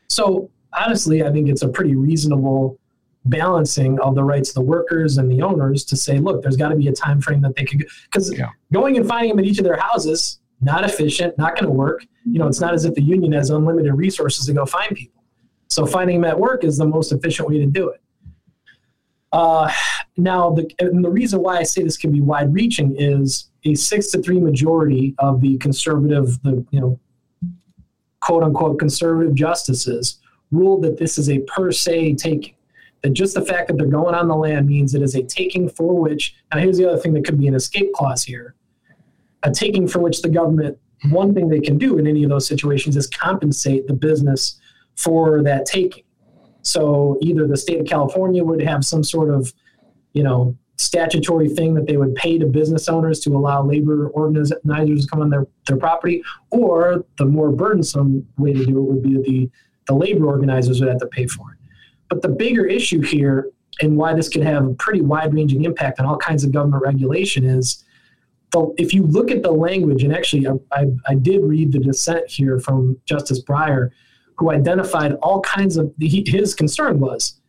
[0.09, 2.79] So honestly i think it's a pretty reasonable
[3.27, 6.69] balancing of the rights of the workers and the owners to say, look, there's got
[6.69, 8.51] to be a time frame that they could because yeah.
[8.73, 12.07] going and finding them at each of their houses not efficient, not going to work.
[12.25, 15.23] You know, it's not as if the union has unlimited resources to go find people.
[15.69, 18.01] So finding them at work is the most efficient way to do it.
[19.33, 19.71] Uh,
[20.17, 24.23] now, the, the reason why I say this can be wide-reaching is a six to
[24.23, 27.01] three majority of the conservative, the you know,
[28.21, 30.21] quote unquote conservative justices
[30.51, 32.54] ruled that this is a per se taking.
[33.05, 35.69] That just the fact that they're going on the land means it is a taking
[35.69, 38.57] for which, now here's the other thing that could be an escape clause here
[39.45, 40.79] a taking for which the government,
[41.11, 44.59] one thing they can do in any of those situations is compensate the business
[44.97, 46.05] for that taking.
[46.63, 49.53] So either the state of California would have some sort of,
[50.15, 55.05] you know, statutory thing that they would pay to business owners to allow labor organizers
[55.05, 59.03] to come on their, their property, or the more burdensome way to do it would
[59.03, 59.51] be the,
[59.89, 61.54] the labor organizers would have to pay for it.
[62.15, 63.51] But the bigger issue here,
[63.81, 66.85] and why this could have a pretty wide ranging impact on all kinds of government
[66.85, 67.83] regulation, is
[68.79, 72.31] if you look at the language, and actually I, I, I did read the dissent
[72.31, 73.91] here from Justice Breyer,
[74.37, 77.41] who identified all kinds of, he, his concern was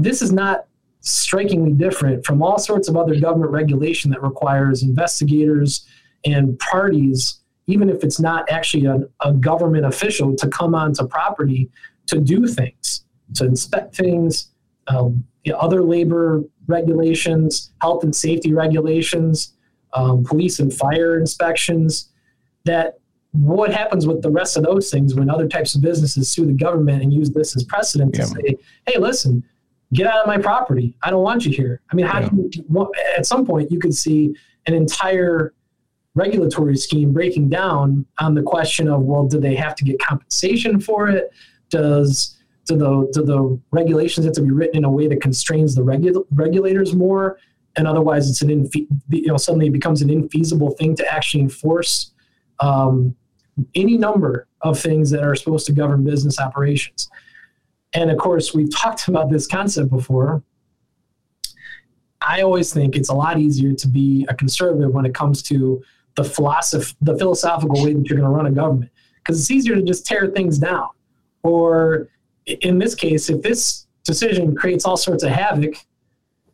[0.00, 0.66] this is not
[0.98, 5.86] strikingly different from all sorts of other government regulation that requires investigators
[6.24, 7.38] and parties,
[7.68, 11.70] even if it's not actually a, a government official, to come onto property
[12.08, 14.50] to do things, to inspect things,
[14.88, 15.24] um,
[15.58, 19.54] other labor regulations, health and safety regulations,
[19.92, 22.10] um, police and fire inspections.
[22.64, 22.98] That
[23.32, 26.52] what happens with the rest of those things when other types of businesses sue the
[26.52, 29.44] government and use this as precedent to say, hey, listen,
[29.92, 30.96] get out of my property.
[31.02, 31.80] I don't want you here.
[31.90, 32.28] I mean, how yeah.
[32.28, 34.34] do you, at some point you could see
[34.66, 35.54] an entire
[36.14, 40.80] regulatory scheme breaking down on the question of, well, do they have to get compensation
[40.80, 41.30] for it?
[41.68, 42.35] Does
[42.66, 45.82] do the do the regulations have to be written in a way that constrains the
[45.82, 47.38] regu- regulators more?
[47.76, 51.42] And otherwise, it's an infe- you know suddenly it becomes an infeasible thing to actually
[51.42, 52.12] enforce
[52.60, 53.14] um,
[53.74, 57.08] any number of things that are supposed to govern business operations.
[57.92, 60.42] And of course, we've talked about this concept before.
[62.20, 65.82] I always think it's a lot easier to be a conservative when it comes to
[66.16, 69.76] the philosoph- the philosophical way that you're going to run a government, because it's easier
[69.76, 70.88] to just tear things down.
[71.42, 72.08] Or
[72.46, 75.74] in this case, if this decision creates all sorts of havoc,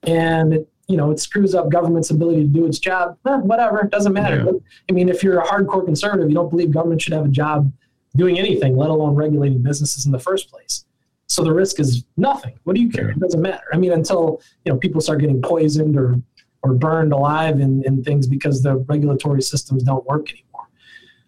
[0.05, 3.81] and it, you know it screws up government's ability to do its job, eh, whatever,
[3.81, 4.39] it doesn't matter.
[4.39, 4.45] Yeah.
[4.45, 4.55] But,
[4.89, 7.73] I mean, if you're a hardcore conservative, you don't believe government should have a job
[8.17, 10.85] doing anything, let alone regulating businesses in the first place.
[11.27, 12.59] So the risk is nothing.
[12.65, 13.11] What do you care?
[13.11, 13.65] It doesn't matter.
[13.73, 16.21] I mean, until you know people start getting poisoned or
[16.63, 20.69] or burned alive in, in things because the regulatory systems don't work anymore.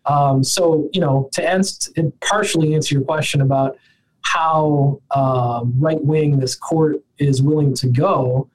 [0.06, 3.78] Um, so you know, to answer, partially answer your question about
[4.24, 8.48] how uh, right wing this court is willing to go,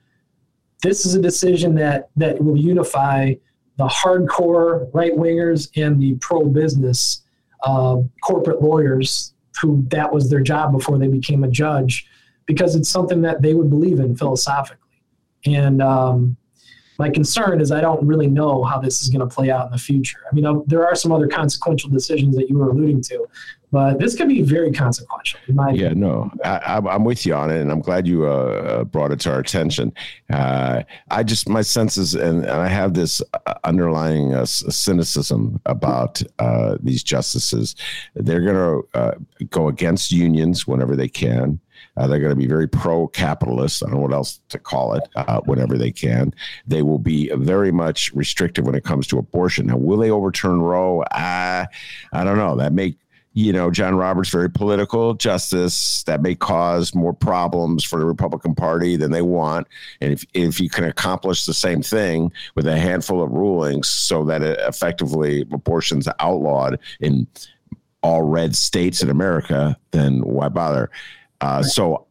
[0.84, 3.34] this is a decision that that will unify
[3.78, 7.24] the hardcore right wingers and the pro business
[7.64, 12.08] uh, corporate lawyers who that was their job before they became a judge
[12.46, 15.04] because it's something that they would believe in philosophically.
[15.46, 16.38] And um,
[16.98, 19.72] my concern is I don't really know how this is going to play out in
[19.72, 20.20] the future.
[20.30, 23.26] I mean, uh, there are some other consequential decisions that you were alluding to,
[23.72, 25.40] but this could be very consequential.
[25.74, 29.12] yeah, no, I, am with you on it, and I'm glad you uh, uh, brought
[29.12, 29.94] it to our attention.
[30.32, 36.22] Uh, I just my senses, and, and I have this uh, underlying uh, cynicism about
[36.40, 37.76] uh, these justices.
[38.16, 39.18] They're going to
[39.50, 41.60] go against unions whenever they can.
[41.98, 43.84] Uh, they're going to be very pro capitalist.
[43.84, 46.34] I don't know what else to call it, uh, whenever they can.
[46.66, 49.68] They will be very much restrictive when it comes to abortion.
[49.68, 51.02] Now, will they overturn Roe?
[51.02, 51.66] Uh,
[52.14, 52.56] I don't know.
[52.56, 52.96] That may
[53.40, 58.54] you know, John Roberts, very political justice that may cause more problems for the Republican
[58.54, 59.66] Party than they want.
[60.02, 64.26] And if, if you can accomplish the same thing with a handful of rulings so
[64.26, 67.28] that it effectively abortion's outlawed in
[68.04, 70.92] all red states in America, then why bother?
[71.40, 72.08] Uh, so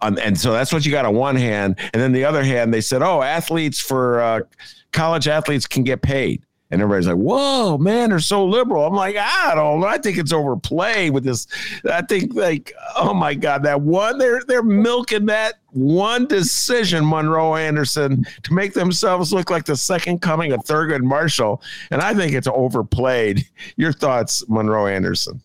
[0.00, 2.82] and so that's what you got on one hand, and then the other hand, they
[2.82, 4.40] said, "Oh, athletes for uh,
[4.92, 8.84] college athletes can get paid." And everybody's like, whoa, man, they're so liberal.
[8.84, 9.86] I'm like, I don't know.
[9.86, 11.46] I think it's overplayed with this.
[11.90, 17.54] I think like, oh my God, that one, they're they're milking that one decision, Monroe
[17.54, 21.62] Anderson, to make themselves look like the second coming of Thurgood Marshall.
[21.90, 23.46] And I think it's overplayed.
[23.76, 25.40] Your thoughts, Monroe Anderson?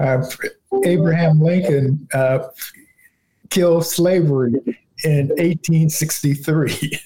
[0.00, 0.24] Uh,
[0.84, 2.48] Abraham Lincoln uh,
[3.50, 4.54] killed slavery
[5.04, 7.00] in 1863.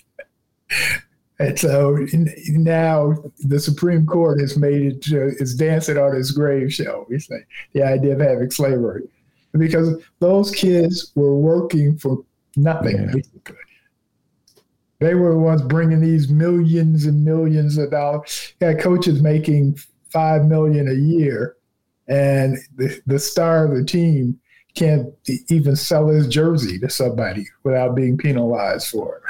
[1.39, 2.07] And so
[2.51, 7.19] now the Supreme Court has made it, uh, is dancing on his grave, shall we
[7.19, 9.09] say, the idea of having slavery.
[9.53, 12.25] Because those kids were working for
[12.57, 13.13] nothing, yeah.
[13.13, 13.57] basically.
[15.01, 18.55] They were the ones bringing these millions and millions of dollars.
[18.61, 19.79] Got coaches making
[20.11, 21.57] five million a year,
[22.07, 24.39] and the, the star of the team
[24.75, 25.09] can't
[25.49, 29.23] even sell his jersey to somebody without being penalized for it.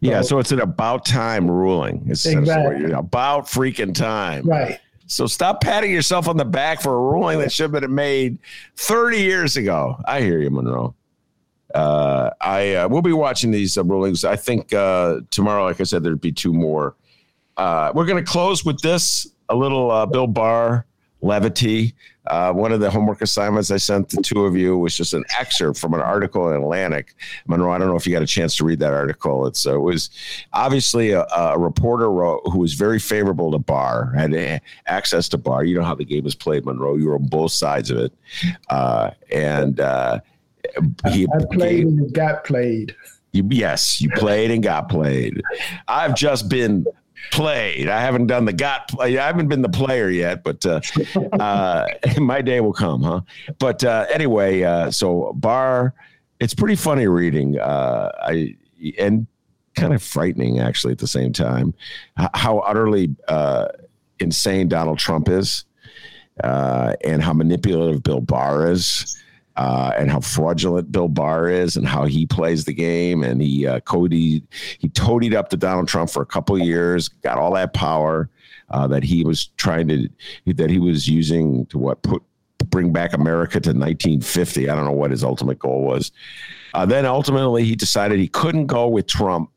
[0.00, 2.04] Yeah, so, it's an about time ruling.
[2.08, 2.92] It's exactly.
[2.92, 4.46] about freaking time.
[4.46, 4.78] Right.
[5.06, 8.38] So stop patting yourself on the back for a ruling that should have been made
[8.76, 9.96] 30 years ago.
[10.04, 10.94] I hear you, Monroe.
[11.74, 14.24] Uh, I uh, we'll be watching these uh, rulings.
[14.24, 16.94] I think uh, tomorrow, like I said, there'd be two more.
[17.56, 20.86] Uh, we're going to close with this a little uh, Bill Barr
[21.20, 21.94] levity.
[22.28, 25.24] Uh, one of the homework assignments I sent the two of you was just an
[25.38, 27.14] excerpt from an article in Atlantic.
[27.46, 29.46] Monroe, I don't know if you got a chance to read that article.
[29.46, 30.10] It's, uh, it was
[30.52, 35.64] obviously a, a, reporter wrote, who was very favorable to Barr, had access to Barr.
[35.64, 36.96] You know how the game is played, Monroe.
[36.96, 38.12] You were on both sides of it.
[38.68, 40.20] Uh, and uh,
[41.10, 42.94] he I played and got played.
[43.32, 45.42] You, yes, you played and got played.
[45.86, 46.86] I've just been
[47.30, 47.88] played.
[47.88, 48.88] I haven't done the got.
[48.88, 49.18] play.
[49.18, 50.80] I haven't been the player yet, but uh,
[51.32, 51.86] uh,
[52.18, 53.20] my day will come, huh?
[53.58, 55.94] But uh, anyway, uh, so Barr,
[56.40, 57.58] it's pretty funny reading.
[57.58, 58.56] Uh, I
[58.98, 59.26] and
[59.74, 61.72] kind of frightening actually at the same time
[62.34, 63.68] how utterly uh,
[64.18, 65.64] insane Donald Trump is,
[66.42, 69.20] and how manipulative Bill Barr is
[69.58, 73.24] uh, and how fraudulent Bill Barr is and how he plays the game.
[73.24, 74.44] And he uh, Cody
[74.78, 78.30] he toadied up to Donald Trump for a couple years, got all that power
[78.70, 80.08] uh, that he was trying to
[80.46, 82.22] that he was using to what put
[82.70, 84.68] bring back America to 1950.
[84.68, 86.12] I don't know what his ultimate goal was.
[86.74, 89.50] Uh, then ultimately he decided he couldn't go with Trump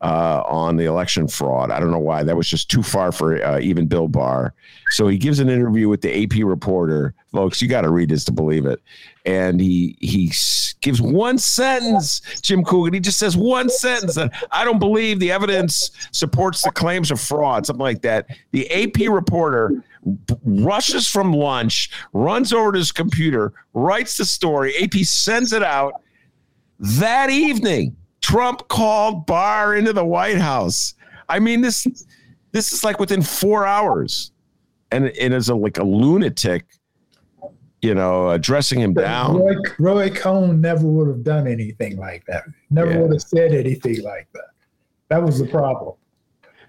[0.00, 1.70] uh, on the election fraud.
[1.70, 2.22] I don't know why.
[2.22, 4.54] That was just too far for uh, even Bill Barr.
[4.90, 7.14] So he gives an interview with the AP reporter.
[7.32, 8.80] Folks, you got to read this to believe it.
[9.26, 10.32] And he he
[10.80, 12.94] gives one sentence, Jim Coogan.
[12.94, 17.20] He just says one sentence that I don't believe the evidence supports the claims of
[17.20, 18.26] fraud, something like that.
[18.52, 19.84] The AP reporter
[20.44, 24.74] rushes from lunch, runs over to his computer, writes the story.
[24.76, 26.02] AP sends it out
[26.78, 30.94] that evening Trump called Barr into the White House.
[31.28, 31.86] I mean, this
[32.52, 34.32] this is like within four hours,
[34.90, 36.66] and it is a, like a lunatic,
[37.82, 39.38] you know, addressing him down.
[39.38, 42.44] Roy, Roy Cohn never would have done anything like that.
[42.70, 42.98] Never yeah.
[42.98, 44.50] would have said anything like that.
[45.08, 45.94] That was the problem.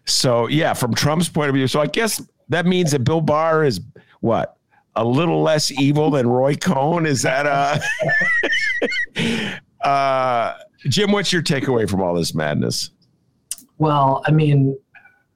[0.06, 3.64] So yeah, from Trump's point of view, so I guess that means that Bill Barr
[3.64, 3.80] is
[4.22, 4.58] what
[4.96, 7.06] a little less evil than Roy Cohn.
[7.06, 7.80] Is that uh?
[9.88, 10.54] uh
[10.88, 12.92] Jim, what's your takeaway from all this madness?
[13.78, 14.78] Well, I mean,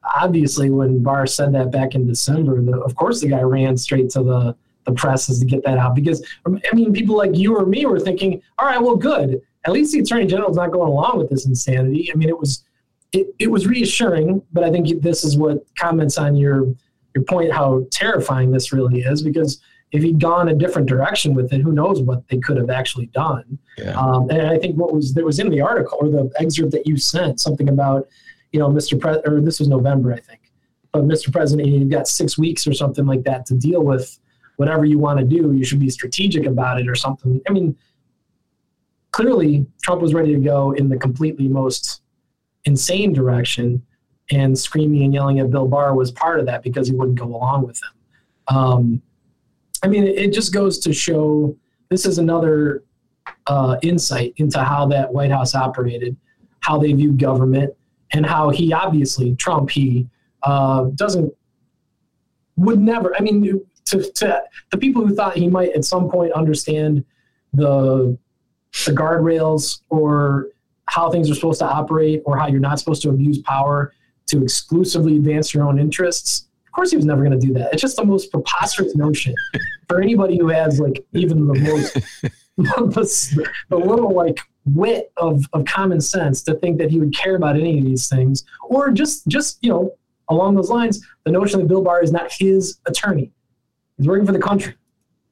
[0.03, 4.10] obviously, when Barr said that back in December, the, of course the guy ran straight
[4.11, 4.56] to the
[4.86, 8.02] the presses to get that out because I mean, people like you or me were
[8.02, 9.41] thinking, all right, well, good.
[9.65, 12.11] At least the attorney general is not going along with this insanity.
[12.11, 12.65] I mean, it was
[13.14, 16.65] it, it was reassuring, but I think this is what comments on your
[17.15, 19.61] your point how terrifying this really is because
[19.94, 23.06] if he'd gone a different direction with it, who knows what they could have actually
[23.07, 23.60] done.
[23.78, 23.91] Yeah.
[23.91, 26.88] Um, and I think what was there was in the article or the excerpt that
[26.88, 28.07] you sent something about,
[28.52, 28.99] you know, Mr.
[28.99, 30.41] Pre- or this was November, I think.
[30.91, 31.32] But Mr.
[31.32, 34.20] President, you've got six weeks or something like that to deal with
[34.57, 35.53] whatever you want to do.
[35.53, 37.40] You should be strategic about it or something.
[37.48, 37.78] I mean,
[39.11, 42.02] clearly Trump was ready to go in the completely most
[42.65, 43.86] insane direction,
[44.32, 47.26] and screaming and yelling at Bill Barr was part of that because he wouldn't go
[47.26, 48.56] along with him.
[48.56, 49.02] Um,
[49.84, 51.55] I mean, it just goes to show
[51.89, 52.84] this is another
[53.47, 56.15] uh, insight into how that White House operated,
[56.61, 57.73] how they viewed government,
[58.14, 60.07] and how he obviously, Trump, he
[60.43, 61.34] uh, doesn't,
[62.55, 66.31] would never, I mean, to, to the people who thought he might at some point
[66.31, 67.03] understand
[67.51, 68.18] the,
[68.85, 70.47] the guardrails or
[70.85, 73.93] how things are supposed to operate or how you're not supposed to abuse power
[74.27, 77.72] to exclusively advance your own interests course, he was never going to do that.
[77.74, 79.34] It's just the most preposterous notion
[79.88, 81.94] for anybody who has like even the most
[82.58, 87.56] the, little like wit of, of common sense to think that he would care about
[87.56, 89.94] any of these things, or just just you know
[90.30, 93.32] along those lines, the notion that Bill Barr is not his attorney.
[93.98, 94.76] He's working for the country.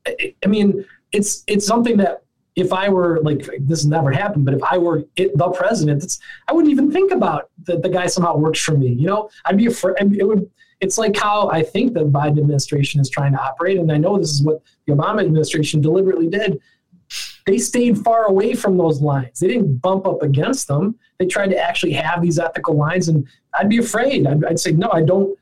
[0.05, 2.23] I, I mean, it's it's something that
[2.55, 6.17] if I were like this has never happened, but if I were it, the president,
[6.47, 8.89] I wouldn't even think about that the guy somehow works for me.
[8.89, 9.95] You know, I'd be afraid.
[9.99, 10.49] It would
[10.81, 14.17] it's like how I think the Biden administration is trying to operate, and I know
[14.17, 16.59] this is what the Obama administration deliberately did.
[17.45, 19.39] They stayed far away from those lines.
[19.39, 20.97] They didn't bump up against them.
[21.19, 24.25] They tried to actually have these ethical lines, and I'd be afraid.
[24.25, 25.37] I'd, I'd say, no, I don't.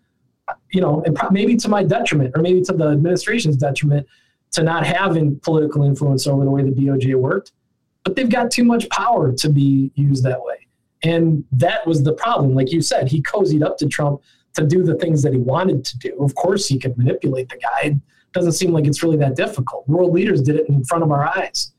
[0.71, 4.07] You know, and maybe to my detriment, or maybe to the administration's detriment,
[4.51, 7.53] to not having political influence over the way the DOJ worked.
[8.03, 10.67] But they've got too much power to be used that way.
[11.03, 12.55] And that was the problem.
[12.55, 14.21] Like you said, he cozied up to Trump
[14.55, 16.17] to do the things that he wanted to do.
[16.21, 17.81] Of course, he could manipulate the guy.
[17.89, 17.97] It
[18.33, 19.87] doesn't seem like it's really that difficult.
[19.87, 21.73] World leaders did it in front of our eyes.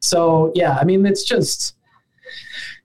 [0.00, 1.76] So yeah, I mean, it's just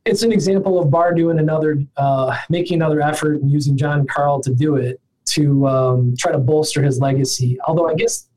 [0.06, 4.42] it's an example of Barr doing another, uh, making another effort and using Jon Karl
[4.42, 5.00] to do it.
[5.26, 7.58] to um, try to bolster his legacy.
[7.66, 8.28] Although I guess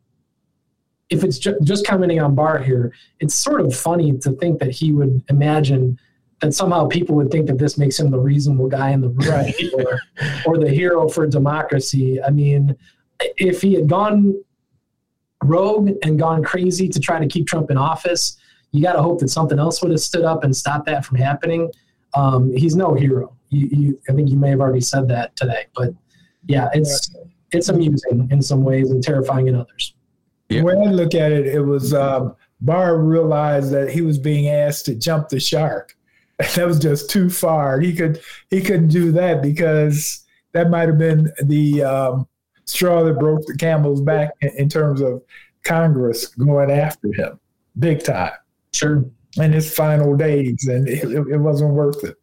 [1.10, 4.70] if it's ju- just commenting on Barr here, it's sort of funny to think that
[4.70, 5.98] he would imagine
[6.47, 9.52] that somehow people would think that this makes him the reasonable guy in the room
[9.85, 10.01] or,
[10.47, 12.23] or the hero for democracy.
[12.23, 12.77] I mean,
[13.36, 14.40] if he had gone
[15.43, 18.39] rogue and gone crazy to try to keep Trump in office,
[18.70, 21.18] you got to hope that something else would have stood up and stopped that from
[21.18, 21.68] happening.
[22.14, 23.36] Um, he's no hero.
[23.48, 25.90] You, you, I think you may have already said that today, but
[26.47, 27.10] yeah, it's
[27.52, 29.94] it's amusing in some ways and terrifying in others.
[30.48, 30.62] Yeah.
[30.62, 34.85] When I look at it, it was um, Barr realized that he was being asked
[34.86, 35.97] to jump the shark.
[36.54, 37.80] That was just too far.
[37.80, 42.28] He could he couldn't do that because that might have been the um,
[42.66, 45.22] straw that broke the camel's back in, in terms of
[45.64, 47.40] Congress going after him
[47.78, 48.32] big time.
[48.72, 49.04] Sure.
[49.36, 52.16] In his final days, and it, it wasn't worth it.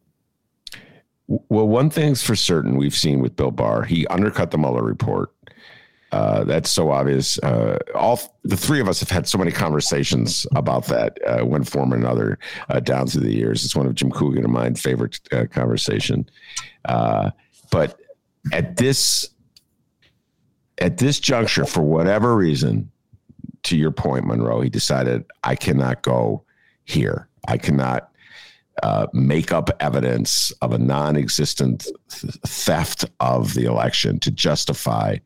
[1.26, 5.33] Well, one thing's for certain we've seen with Bill Barr, he undercut the Mueller report.
[6.14, 7.38] Uh, that's so obvious.
[7.40, 11.64] Uh, all the three of us have had so many conversations about that, uh, one
[11.64, 12.38] form or another,
[12.68, 13.64] uh, down through the years.
[13.64, 16.30] It's one of Jim Coogan and mine favorite uh, conversation.
[16.84, 17.98] But
[18.52, 19.28] at this
[20.78, 22.92] at this juncture, for whatever reason,
[23.64, 26.44] to your point, Monroe, he decided I cannot go
[26.84, 27.28] here.
[27.48, 28.08] I cannot
[28.84, 35.16] uh, make up evidence of a non-existent th- theft of the election to justify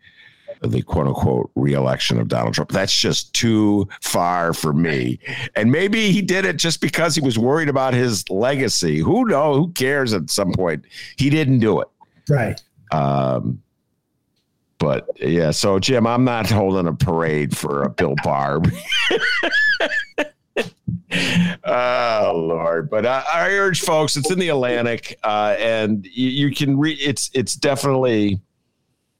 [0.63, 2.71] the quote unquote reelection of Donald Trump.
[2.71, 5.19] That's just too far for me.
[5.57, 8.99] And maybe he did it just because he was worried about his legacy.
[8.99, 9.57] Who knows?
[9.57, 10.85] Who cares at some point?
[11.17, 11.89] He didn't do it.
[12.29, 12.61] Right.
[12.93, 13.63] Um,
[14.79, 18.71] but yeah, so Jim, I'm not holding a parade for a Bill Barb.
[21.65, 22.89] oh Lord!
[22.89, 26.99] But I, I, urge folks, it's in the Atlantic, uh, and you, you can read.
[27.01, 28.41] It's it's definitely,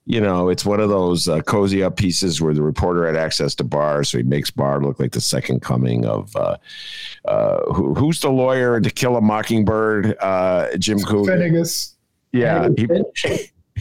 [0.09, 3.55] you know, it's one of those uh, cozy up pieces where the reporter had access
[3.57, 6.57] to Barr, so he makes Barr look like the second coming of uh,
[7.27, 10.17] uh who, who's the lawyer to Kill a Mockingbird?
[10.19, 11.39] Uh, Jim Coogan.
[11.39, 11.93] Finnegas.
[12.33, 12.71] Yeah.
[12.75, 12.89] He,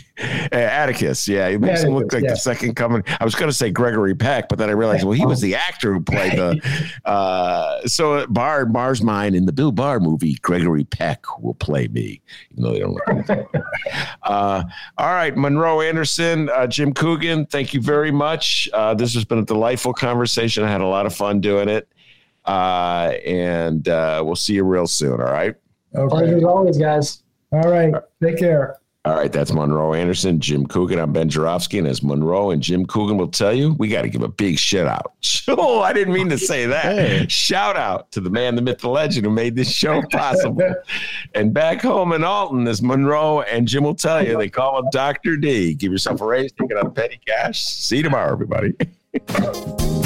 [0.52, 2.32] Atticus, yeah, he makes Atticus, him look like yeah.
[2.32, 3.04] the second coming.
[3.20, 5.56] I was going to say Gregory Peck, but then I realized, well, he was the
[5.56, 6.62] actor who played the.
[7.06, 12.22] Uh, so Barr, Barr's mind in the Bill Barr movie, Gregory Peck will play me,
[12.52, 13.30] even though they don't look.
[13.30, 13.48] Like
[14.24, 14.64] uh,
[14.98, 18.70] all right, Monroe Anderson, uh, Jim Coogan, thank you very much.
[18.74, 20.64] Uh, this has been a delightful conversation.
[20.64, 21.88] I had a lot of fun doing it,
[22.46, 25.14] uh, and uh, we'll see you real soon.
[25.14, 25.56] All right.
[25.96, 26.36] Okay.
[26.36, 27.24] As always, guys.
[27.52, 27.94] All right.
[28.22, 28.78] Take care.
[29.08, 31.00] All right, that's Monroe Anderson, Jim Coogan.
[31.00, 34.10] I'm Ben Joravsky, and as Monroe and Jim Coogan will tell you, we got to
[34.10, 35.14] give a big shout out.
[35.50, 36.84] Oh, I didn't mean to say that.
[36.84, 37.26] hey.
[37.30, 40.76] Shout out to the man, the myth, the legend who made this show possible.
[41.36, 44.90] and back home in Alton, as Monroe and Jim will tell you, they call him
[44.92, 45.38] Dr.
[45.38, 45.74] D.
[45.74, 47.64] Give yourself a raise, take it out of petty cash.
[47.64, 48.74] See you tomorrow, everybody.